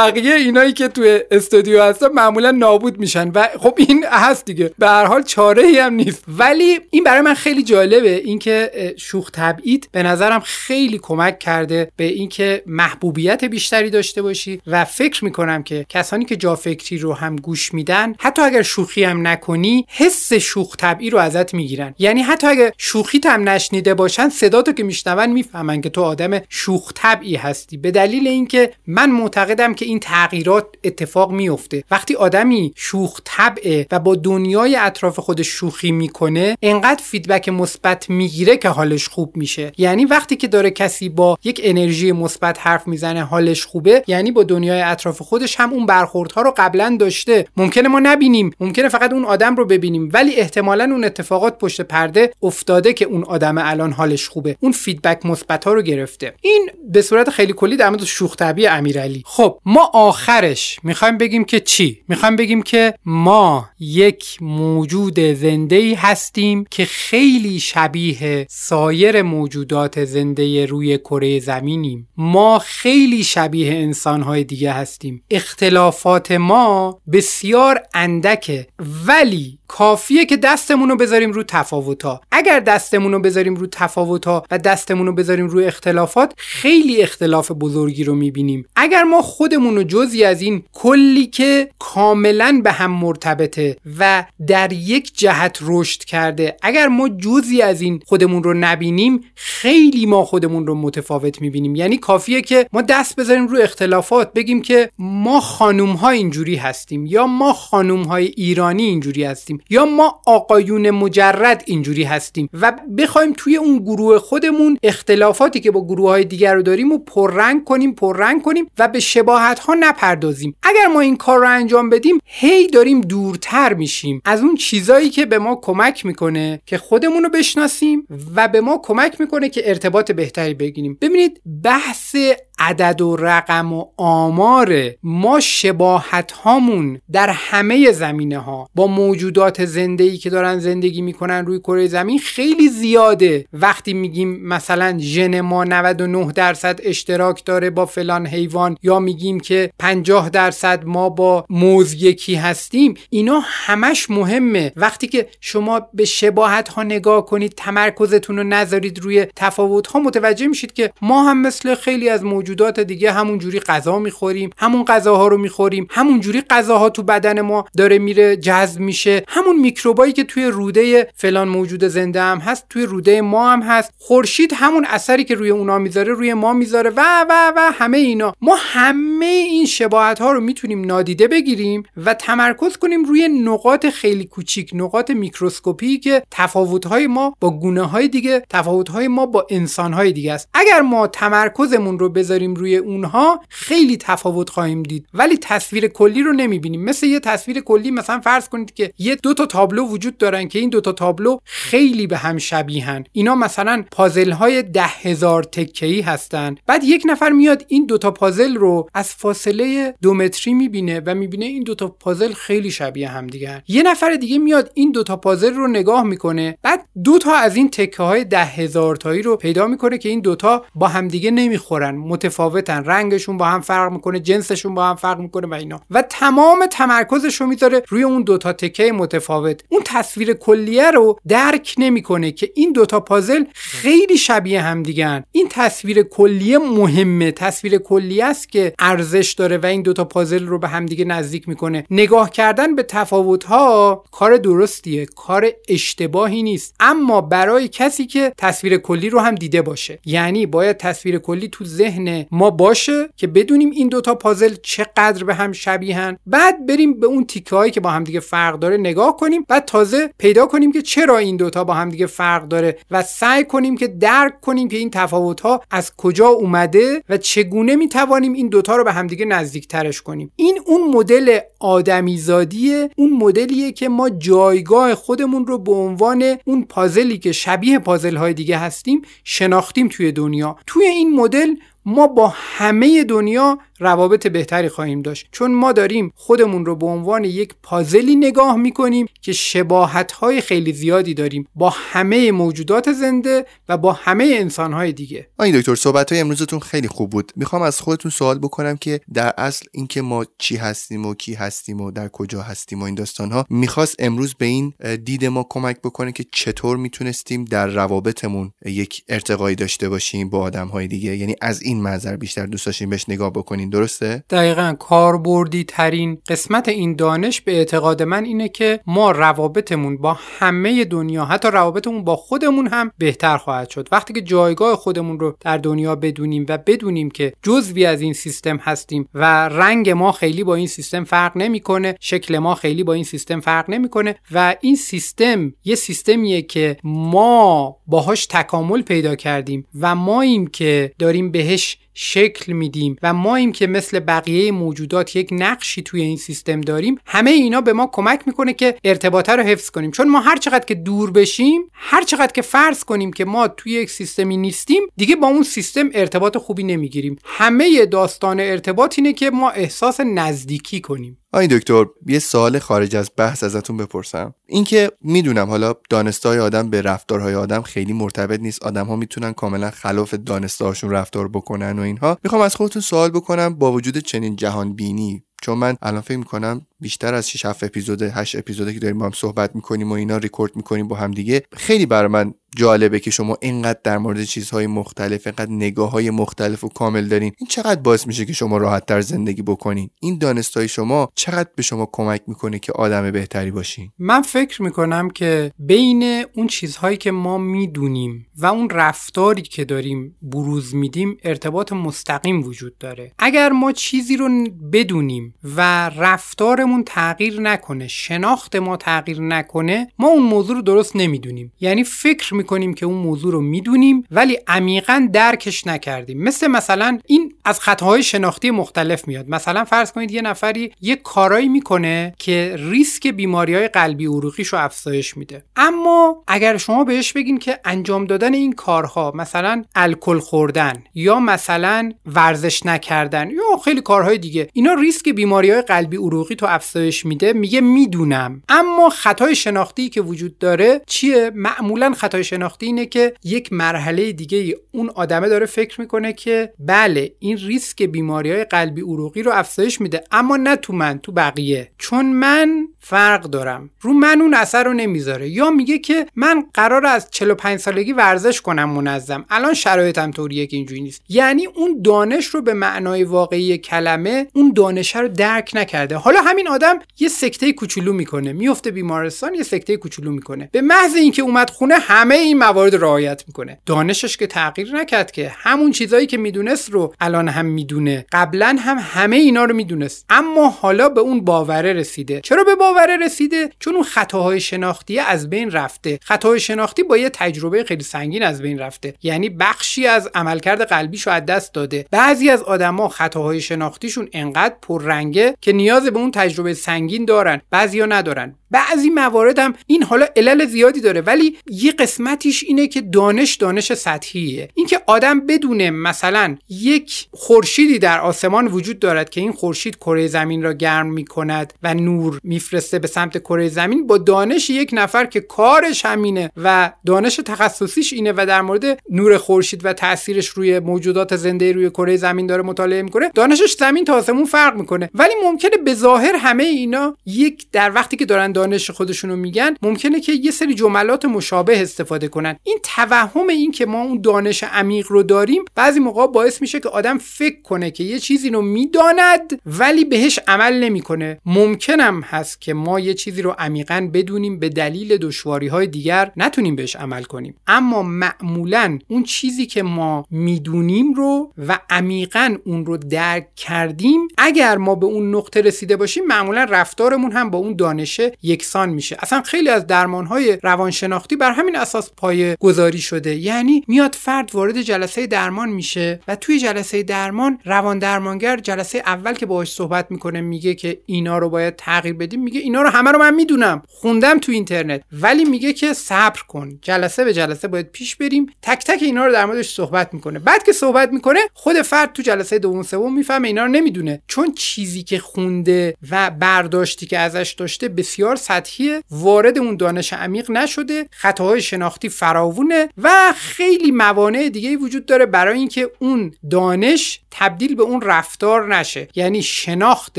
[0.00, 4.70] بقیه اینایی که توی استودیو هستن معمولا نابود میشن و خب این هست دیگه.
[4.78, 6.24] به هر حال چاره ای هم نیست.
[6.28, 12.04] ولی این برای من خیلی جالبه اینکه شوخ تبعید به نظرم خیلی کمک کرده به
[12.04, 17.36] اینکه محبوبیت بیشتری داشته باشی و فکر می‌کنم که کسانی که جا فکری رو هم
[17.36, 21.94] گوش میدن حتی اگر شوخی هم نکنی حس شوخ طبعی رو ازت می‌گیرن.
[21.98, 26.40] یعنی حتی اگر شوخی هم نشنیده باشن صدا تو که میشنون می‌فهمن که تو آدم
[26.48, 27.76] شوخ طبعی هستی.
[27.76, 33.98] به دلیل اینکه من معتقدم که این تغییرات اتفاق میفته وقتی آدمی شوخ طبعه و
[33.98, 39.72] با دنیای اطراف خودش شوخی می‌کنه انقدر فیدبک مثبت می‌گیره که حالش خوب میشه.
[39.78, 44.42] یعنی وقتی که داره کسی با یک انرژی مثبت حرف می‌زنه حالش خوبه یعنی با
[44.42, 47.46] دنیای اطراف خودش هم اون برخوردها رو قبلا داشته.
[47.56, 52.32] ممکنه ما نبینیم ممکنه فقط اون آدم رو ببینیم ولی احتمالا اون اتفاقات پشت پرده
[52.42, 54.56] افتاده که اون آدم الان حالش خوبه.
[54.60, 56.34] اون فیدبک مثبت ها رو گرفته.
[56.40, 59.22] این به صورت خیلی کلی در مورد شوخ طبیع امیرعلی.
[59.26, 65.94] خب ما آخرش می‌خوایم بگیم که چی؟ می‌خوایم بگیم که ما یک موجود زنده ای
[65.94, 72.08] هستیم که خیلی شبیه سایر موجودات زنده روی کره زمینیم.
[72.16, 75.22] ما خیلی شبیه انسانهای دیگه هستیم.
[75.30, 78.66] اختلافات ما بسیار اندکه
[79.06, 82.20] ولی کافیه که دستمون رو بذاریم رو تفاوتها.
[82.32, 88.04] اگر دستمون رو بذاریم رو تفاوتها و دستمون رو بذاریم رو اختلافات خیلی اختلاف بزرگی
[88.04, 88.66] رو می‌بینیم.
[88.76, 94.72] اگر ما خودمون رو جزی از این کلی که کاملا به هم مرتبطه و در
[94.72, 100.66] یک جهت رشد کرده اگر ما جزی از این خودمون رو نبینیم خیلی ما خودمون
[100.66, 101.74] رو متفاوت می‌بینیم.
[101.74, 107.06] یعنی کافیه که ما دست بذاریم رو اختلافات بگیم که ما خانوم ها اینجوری هستیم
[107.06, 109.59] یا ما خانوم های ایرانی اینجوری هستیم.
[109.70, 115.84] یا ما آقایون مجرد اینجوری هستیم و بخوایم توی اون گروه خودمون اختلافاتی که با
[115.84, 120.56] گروه های دیگر رو داریم و پررنگ کنیم پررنگ کنیم و به شباهت ها نپردازیم.
[120.62, 124.22] اگر ما این کار رو انجام بدیم هی داریم دورتر میشیم.
[124.24, 128.80] از اون چیزایی که به ما کمک می‌کنه که خودمون رو بشناسیم و به ما
[128.82, 130.98] کمک می‌کنه که ارتباط بهتری بگیریم.
[131.00, 132.16] ببینید بحث
[132.60, 140.04] عدد و رقم و آمار ما شباهت هامون در همه زمینه ها با موجودات زنده
[140.04, 143.44] ای که دارن زندگی می‌کنن روی کره زمین خیلی زیاده.
[143.52, 149.70] وقتی میگیم مثلا ژن ما 99 درصد اشتراک داره با فلان حیوان یا میگیم که
[149.78, 154.72] 50 درصد ما با موز یکی هستیم اینا همش مهمه.
[154.76, 160.46] وقتی که شما به شباهت ها نگاه کنید تمرکزتون رو نذارید روی تفاوت ها متوجه
[160.46, 165.28] میشید که ما هم مثل خیلی از موجودات دیگه همون جوری غذا می‌خوریم همون غذاها
[165.28, 169.24] رو می‌خوریم همون جوری غذاها تو بدن ما داره میره جذب میشه.
[169.28, 173.90] همون میکروبایی که توی روده فلان موجود زنده هم هست توی روده ما هم هست.
[173.98, 176.90] خورشید همون اثری که روی اونا می‌ذاره روی ما می‌ذاره.
[176.90, 178.32] و و و همه اینا.
[178.40, 184.24] ما همه این شباهت ها رو می‌تونیم نادیده بگیریم و تمرکز کنیم روی نقاط خیلی
[184.24, 189.46] کوچیک نقاط میکروسکوپی که تفاوت های ما با گونه های دیگه تفاوت های ما با
[189.50, 190.48] انسان های دیگه است.
[190.54, 195.06] اگر ما تمرکزمون رو بذاریم روی اونها خیلی تفاوت خواهیم دید.
[195.14, 196.84] ولی تصویر کلی رو نمی‌بینیم.
[196.84, 200.58] مثل یه تصویر کلی مثلا فرض کنید که یه دو تا تابلو وجود دارن که
[200.58, 203.04] این دو تا تابلو خیلی به هم شبیهن.
[203.12, 206.54] اینا مثلا پازل های ده هزار تکهی هستن.
[206.66, 211.44] بعد یک نفر میاد این دوتا پازل رو از فاصله دو متری می‌بینه و می‌بینه
[211.44, 213.62] این دوتا پازل خیلی شبیه هم دیگه.
[213.68, 216.58] یه نفر دیگه میاد این دوتا پازل رو نگاه می‌کنه.
[216.62, 220.20] بعد دو تا از این تکه های ده هزار تایی رو پیدا می‌کنه که این
[220.20, 221.94] دوتا با همدیگه نمی‌خورن.
[222.30, 222.84] متفاوتن.
[222.84, 225.80] رنگشون با هم فرق می‌کنه جنسشون با هم فرق می‌کنه و اینا.
[225.90, 229.60] و تمام تمرکزش رو می‌ذاره روی اون دوتا تکه متفاوت.
[229.68, 235.46] اون تصویر کلیه رو درک نمی‌کنه که این دوتا پازل خیلی شبیه هم دیگن این
[235.50, 237.32] تصویر کلیه مهمه.
[237.32, 241.86] تصویر کلیه است که ارزش داره و این دوتا پازل رو به همدیگه نزدیک می‌کنه.
[241.90, 246.74] نگاه کردن به تفاوت ها کار درستیه کار اشتباهی نیست.
[246.80, 251.64] اما برای کسی که تصویر کلی رو هم دیده باشه یعنی باید تصویر کلی تو
[251.64, 257.06] ذهن ما باشه که بدونیم این دوتا پازل چقدر به هم شبیهن بعد بریم به
[257.06, 260.82] اون تیکه هایی که با همدیگه فرق داره نگاه کنیم بعد تازه پیدا کنیم که
[260.82, 264.90] چرا این دوتا با همدیگه فرق داره و سعی کنیم که درک کنیم که این
[264.90, 270.02] تفاوت ها از کجا اومده و چگونه می‌توانیم این دوتا رو به همدیگه نزدیک ترش
[270.02, 270.32] کنیم.
[270.36, 277.18] این اون مدل آدمیزادیه اون مدلیه که ما جایگاه خودمون رو به عنوان اون پازلی
[277.18, 280.56] که شبیه پازل های دیگه هستیم شناختیم توی دنیا.
[280.66, 285.28] توی این مدل ما با همه دنیا روابط بهتری خواهیم داشت.
[285.32, 290.72] چون ما داریم خودمون رو به عنوان یک پازلی نگاه می‌کنیم که شباهت های خیلی
[290.72, 295.28] زیادی داریم با همه موجودات زنده و با همه انسان های دیگه.
[295.38, 297.32] آقای دکتر صحبت های امروزتون خیلی خوب بود.
[297.36, 301.80] می‌خوام از خودتون سوال بکنم که در اصل اینکه ما چی هستیم و کی هستیم
[301.80, 304.72] و در کجا هستیم و این داستان ها می‌خواست امروز به این
[305.04, 310.68] دید ما کمک بکنه که چطور می‌تونستیم در روابطمون یک ارتقایی داشته باشیم با آدم
[310.68, 311.16] های دیگه.
[311.16, 313.69] یعنی از این منظر بیشتر دوست داشتیم بهش نگاه بکنین.
[313.70, 319.96] باشین درسته؟ دقیقا کاربردی ترین قسمت این دانش به اعتقاد من اینه که ما روابطمون
[319.96, 323.88] با همه دنیا حتی روابطمون با خودمون هم بهتر خواهد شد.
[323.92, 328.56] وقتی که جایگاه خودمون رو در دنیا بدونیم و بدونیم که جزوی از این سیستم
[328.56, 333.04] هستیم و رنگ ما خیلی با این سیستم فرق نمی‌کنه شکل ما خیلی با این
[333.04, 339.94] سیستم فرق نمی‌کنه و این سیستم یه سیستمیه که ما باهاش تکامل پیدا کردیم و
[339.94, 346.02] ماییم که داریم بهش شکل میدیم و ماییم که مثل بقیه موجودات یک نقشی توی
[346.02, 349.90] این سیستم داریم همه اینا به ما کمک می‌کنه که ارتباطه رو حفظ کنیم.
[349.90, 353.72] چون ما هر چقدر که دور بشیم هر چقدر که فرض کنیم که ما توی
[353.72, 357.16] یک سیستمی نیستیم دیگه با اون سیستم ارتباط خوبی نمی‌گیریم.
[357.24, 361.18] همه داستان ارتباط اینه که ما احساس نزدیکی کنیم.
[361.32, 364.34] آی دکتر یه سوال خارج از بحث ازتون بپرسم.
[364.46, 368.62] اینکه می‌دونم حالا دانستای آدم به رفتارهای آدم خیلی مرتبط نیست.
[368.62, 372.18] آدم ها می‌تونن کاملا خلاف دانستهاشون رفتار بکنن و اینها.
[372.24, 376.66] می‌خوام از خودتون سوال بکنم با وجود چنین جهان بینی چون من الان فکر می‌کنم
[376.80, 380.16] بیشتر از 6 7 اپیزود 8 اپیزودی که داریم با هم صحبت می‌کنیم و اینا
[380.16, 384.66] ریکورد می‌کنیم با هم دیگه خیلی برای من جالبه که شما اینقدر در مورد چیزهای
[384.66, 387.32] مختلف اینقدر نگاه های مختلف و کامل دارین.
[387.38, 391.62] این چقدر باعث میشه که شما راحت تر زندگی بکنین؟ این دانستای شما چقدر به
[391.62, 397.10] شما کمک می‌کنه که آدم بهتری باشین؟ من فکر می‌کنم که بین اون چیزهایی که
[397.10, 403.12] ما می‌دونیم و اون رفتاری که داریم بروز میدیم ارتباط مستقیم وجود داره.
[403.18, 404.28] اگر ما چیزی رو
[404.72, 411.52] بدونیم و رفتارمون تغییر نکنه شناخت ما تغییر نکنه ما اون موضوع رو درست نمی‌دونیم.
[411.60, 416.22] یعنی فکر می‌کنیم که اون موضوع رو می‌دونیم ولی عمیقا درکش نکردیم.
[416.22, 419.28] مثل مثلا این از خطاهای شناختی مختلف میاد.
[419.28, 424.58] مثلا فرض کنید یه نفری یه کارایی می‌کنه که ریسک بیماری های قلبی عروقیش رو
[424.58, 425.44] افزایش میده.
[425.56, 431.92] اما اگر شما بهش بگین که انجام دادن این کارها مثلا الکل خوردن یا مثلا
[432.06, 437.32] ورزش نکردن یا خیلی کارهای دیگه اینا ریسک بیماری های قلبی عروقی تو افزایش میده.
[437.32, 438.42] میگه می‌دونم.
[438.48, 444.56] اما خطای شناختی که وجود داره چیه؟ معمولا خطای شناختی اینه که یک مرحله دیگه
[444.72, 449.80] اون آدمه داره فکر می‌کنه که بله این ریسک بیماری های قلبی عروقی رو افزایش
[449.80, 451.70] میده اما نه تو من تو بقیه.
[451.78, 453.70] چون من فرق دارم.
[453.80, 455.28] رو من اون اثر رو نمی‌ذاره.
[455.28, 459.24] یا میگه که من قرار از 45 سالگی ورزش کنم منظم.
[459.30, 461.02] الان شرایطم طوریه که اینجوری نیست.
[461.08, 465.96] یعنی اون دانش رو به معنای واقعی کلمه اون دانش رو درک نکرده.
[465.96, 468.32] حالا همین آدم یه سکته کوچولو می‌کنه.
[468.32, 470.48] میفته بیمارستان یه سکته کوچولو می‌کنه.
[470.52, 473.58] به محض اینکه اومد خونه همه این موارد رعایت می‌کنه.
[473.66, 478.06] دانشش که تغییر نکرد که همون چیزایی که می‌دونست رو الان هم می‌دونه.
[478.12, 480.06] قبلا هم همه اینا رو می‌دونست.
[480.10, 482.20] اما حالا به اون باوره رسیده.
[482.20, 485.98] چرا به باوره رسیده؟ چون اون خطاهای شناختی از بین رفته.
[486.02, 488.94] خطاهای شناختی با یه تجربه خیلی سنگین از بین رفته.
[489.02, 491.86] یعنی بخشی از عملکرد قلبیشو از دست داده.
[491.90, 497.40] بعضی از آدما خطاهای شناختیشون انقدر پررنگه که نیاز به اون تجربه سنگین دارن.
[497.50, 498.34] بعضیا ندارن.
[498.50, 503.72] بعضی موارد هم این حالا علل زیادی داره ولی یه قسمتیش اینه که دانش دانش
[503.74, 504.48] سطحیه.
[504.54, 510.42] اینکه آدم بدونه مثلا یک خورشیدی در آسمان وجود دارد که این خورشید کره زمین
[510.42, 515.04] را گرم می کند و نور میفرسته به سمت کره زمین با دانش یک نفر
[515.04, 520.58] که کارش همینه و دانش تخصصیش اینه و در مورد نور خورشید و تاثیرش روی
[520.58, 524.90] موجودات زنده روی کره زمین داره مطالعه می‌کنه دانشش زمین تا آسمون فرق می‌کنه.
[524.94, 530.00] ولی ممکنه به ظاهر همه اینا یک در وقتی که دارن دانش خودشونو میگن ممکنه
[530.00, 532.36] که یه سری جملات مشابه استفاده کنن.
[532.42, 536.68] این توهم این که ما اون دانش عمیق رو داریم بعضی موقع باعث میشه که
[536.68, 541.20] آدم فکر کنه که یه چیزی رو می‌داند ولی بهش عمل نمی‌کنه.
[541.26, 546.56] ممکنم هست که ما یه چیزی رو عمیقا بدونیم به دلیل دشواری های دیگر نتونیم
[546.56, 547.34] بهش عمل کنیم.
[547.46, 554.56] اما معمولا اون چیزی که ما می‌دونیم رو و عمیقا اون رو درک کردیم اگر
[554.56, 558.96] ما به اون نقطه رسیده باشیم معمولا رفتارمون هم با اون دانشه یکسان میشه.
[559.00, 563.14] اصلا خیلی از درمانهای روانشناختی بر همین اساس پایه گذاری شده.
[563.14, 569.14] یعنی میاد فرد وارد جلسه درمان میشه و توی جلسه درمان روان درمانگر جلسه اول
[569.14, 572.22] که باهاش صحبت می‌کنه میگه که اینا رو باید تغییر بدیم.
[572.22, 573.62] میگه اینا رو همه رو من می‌دونم.
[573.68, 574.82] خوندم تو اینترنت.
[574.92, 576.58] ولی میگه که صبر کن.
[576.62, 578.26] جلسه به جلسه باید پیش بریم.
[578.42, 580.18] تک تک اینا رو در موردش صحبت می‌کنه.
[580.18, 584.02] بعد که صحبت می‌کنه خود فرد تو جلسه دوم سوم می‌فهمه اینا رو نمی‌دونه.
[584.06, 590.30] چون چیزی که خونده و برداشتی که ازش داشته بسیار سطحیه وارد اون دانش عمیق
[590.30, 597.54] نشده خطاهای شناختی فراوونه و خیلی موانع دیگه وجود داره برای اینکه اون دانش تبدیل
[597.54, 598.88] به اون رفتار نشه.
[598.94, 599.98] یعنی شناخت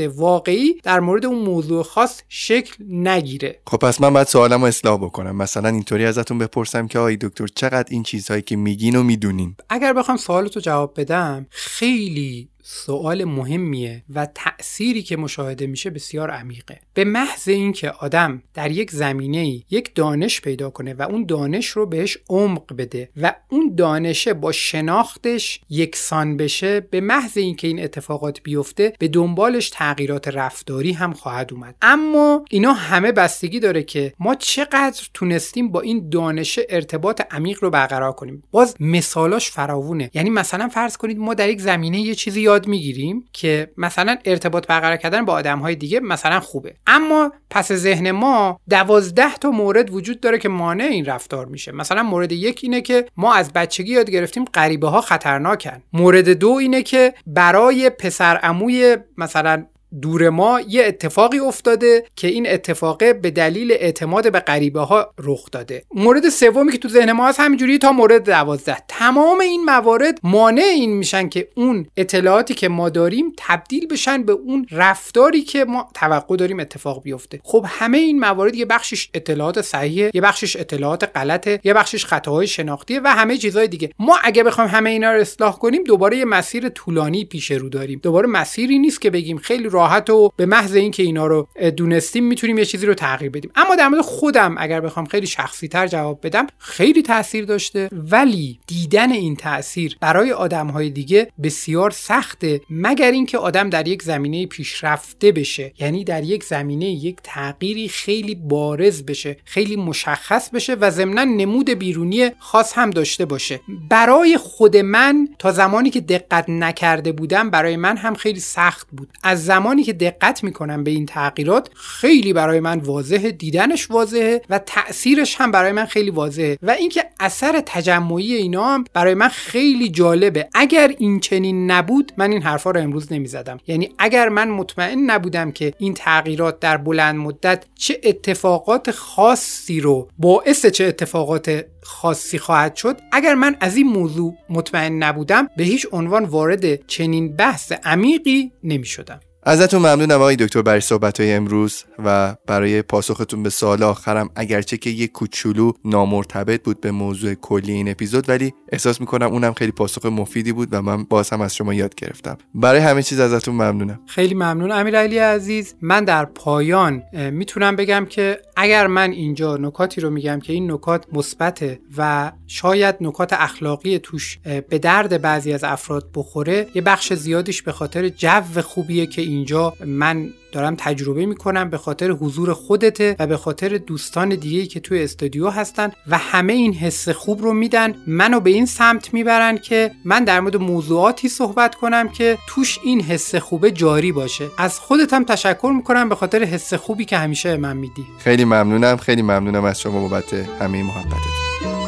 [0.00, 3.60] واقعی در مورد اون موضوع خاص شکل نگیره.
[3.66, 5.36] خب پس من باید سوالمو اصلاح بکنم.
[5.36, 9.92] مثلا اینطوری ازتون بپرسم که آی دکتر چقدر این چیزهایی که میگین و می‌دونین؟ اگر
[9.92, 16.80] بخوام سوالتو جواب بدم خیلی سوال مهمیه و تأثیری که مشاهده میشه بسیار عمیقه.
[16.94, 21.86] به محض اینکه آدم در یک زمینه یک دانش پیدا کنه و اون دانش رو
[21.86, 28.42] بهش عمق بده و اون دانشه با شناختش یکسان بشه به محض اینکه این اتفاقات
[28.42, 31.74] بیفته به دنبالش تغییرات رفتاری هم خواهد اومد.
[31.82, 37.70] اما اینا همه بستگی داره که ما چقدر تونستیم با این دانش ارتباط عمیق رو
[37.70, 38.42] برقرار کنیم.
[38.50, 40.10] باز مثالاش فراوونه.
[40.14, 44.66] یعنی مثلا فرض کنید ما در یک زمینه یه چیزی یاد می‌گیریم که مثلا ارتباط
[44.66, 46.74] برقرار کردن با آدم های دیگه مثلا خوبه.
[46.86, 51.72] اما پس ذهن ما دوازده تا مورد وجود داره که مانع این رفتار میشه.
[51.72, 55.82] مثلا مورد یک اینه که ما از بچگی یاد گرفتیم غریبه ها خطرناکن.
[55.92, 59.64] مورد دو اینه که برای پسر عموی مثلا
[60.00, 65.50] دور ما یه اتفاقی افتاده که این اتفاقه به دلیل اعتماد به غریبه ها رخ
[65.52, 65.84] داده.
[65.94, 68.76] مورد سومی که تو ذهن ما هست همینجوری تا مورد دوازده.
[68.88, 74.32] تمام این موارد مانع این میشن که اون اطلاعاتی که ما داریم تبدیل بشن به
[74.32, 77.40] اون رفتاری که ما توقع داریم اتفاق بیفته.
[77.44, 82.46] خب همه این موارد یه بخشش اطلاعات صحیحه یه بخشش اطلاعات غلطه یه بخشش خطاهای
[82.46, 83.90] شناختیه و همه چیزهای دیگه.
[83.98, 88.00] ما اگه بخوایم همه اینا رو اصلاح کنیم دوباره یه مسیر طولانی پیش رو داریم.
[88.02, 92.58] دوباره مسیری نیست که بگیم خیلی راحت و به محض اینکه اینا رو دونستیم می‌تونیم
[92.58, 93.50] یه چیزی رو تغییر بدیم.
[93.54, 98.58] اما در مورد خودم اگر بخوام خیلی شخصی تر جواب بدم خیلی تاثیر داشته ولی
[98.66, 104.46] دیدن این تاثیر برای آدم های دیگه بسیار سخته مگر اینکه آدم در یک زمینه
[104.46, 105.72] پیشرفته بشه.
[105.78, 111.70] یعنی در یک زمینه یک تغییری خیلی بارز بشه خیلی مشخص بشه و ضمنا نمود
[111.70, 113.60] بیرونی خاص هم داشته باشه.
[113.88, 119.08] برای خود من تا زمانی که دقت نکرده بودم برای من هم خیلی سخت بود.
[119.22, 124.58] از زمانی که دقت می‌کنم به این تغییرات خیلی برای من واضحه دیدنش واضحه و
[124.58, 129.88] تاثیرش هم برای من خیلی واضحه و اینکه اثر تجمعی اینا هم برای من خیلی
[129.88, 130.48] جالبه.
[130.54, 133.58] اگر این چنین نبود من این حرفا رو امروز نمی‌زدم.
[133.66, 140.08] یعنی اگر من مطمئن نبودم که این تغییرات در بلند مدت چه اتفاقات خاصی رو
[140.18, 145.86] باعث چه اتفاقات خاصی خواهد شد اگر من از این موضوع مطمئن نبودم به هیچ
[145.92, 151.84] عنوان وارد چنین بحث عمیقی نمی شدم ازتون ممنونم آقای دکتر برای صحبت های امروز
[152.04, 154.30] و برای پاسختون به سوال آخرم.
[154.36, 159.52] اگرچه که یک کوچولو نامرتبط بود به موضوع کلی این اپیزود ولی احساس می‌کنم اونم
[159.52, 162.38] خیلی پاسخ مفیدی بود و من باز هم از شما یاد گرفتم.
[162.54, 164.00] برای همه چیز ازتون ممنونم.
[164.06, 164.72] خیلی ممنون.
[164.72, 170.52] امیرعلی عزیز من در پایان می‌تونم بگم که اگر من اینجا نکاتی رو میگم که
[170.52, 174.38] این نکات مثبته و شاید نکات اخلاقی توش
[174.68, 179.74] به درد بعضی از افراد بخوره یه بخش زیادیش به خاطر جو خوبیه که اینجا
[179.86, 185.02] من دارم تجربه می‌کنم به خاطر حضور خودته و به خاطر دوستان دیگه که توی
[185.02, 187.94] استودیو هستن و همه این حس خوب رو میدن.
[188.06, 193.00] منو به این سمت می‌برن که من در مورد موضوعاتی صحبت کنم که توش این
[193.00, 194.48] حس خوبه جاری باشه.
[194.58, 198.06] از خودتم تشکر می‌کنم به خاطر حس خوبی که همیشه من میدی.
[198.18, 198.96] خیلی ممنونم.
[198.96, 201.81] خیلی ممنونم از شما بابت همه محبتت.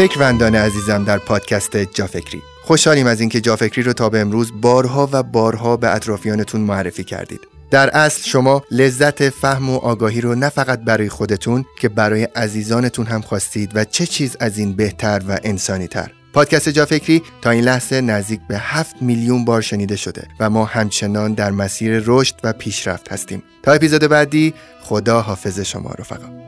[0.00, 2.42] فکروندان عزیزم در پادکست جافکری.
[2.62, 7.40] خوشحالیم از اینکه جافکری رو تا به امروز بارها و بارها به اطرافیانتون معرفی کردید.
[7.70, 13.06] در اصل شما لذت فهم و آگاهی رو نه فقط برای خودتون که برای عزیزانتون
[13.06, 17.64] هم خواستید و چه چیز از این بهتر و انسانی تر پادکست جافکری تا این
[17.64, 22.52] لحظه نزدیک به 7 میلیون بار شنیده شده و ما همچنان در مسیر رشد و
[22.52, 23.42] پیشرفت هستیم.
[23.62, 26.40] تا اپیزود بعدی خدا حافظ شما رفقا.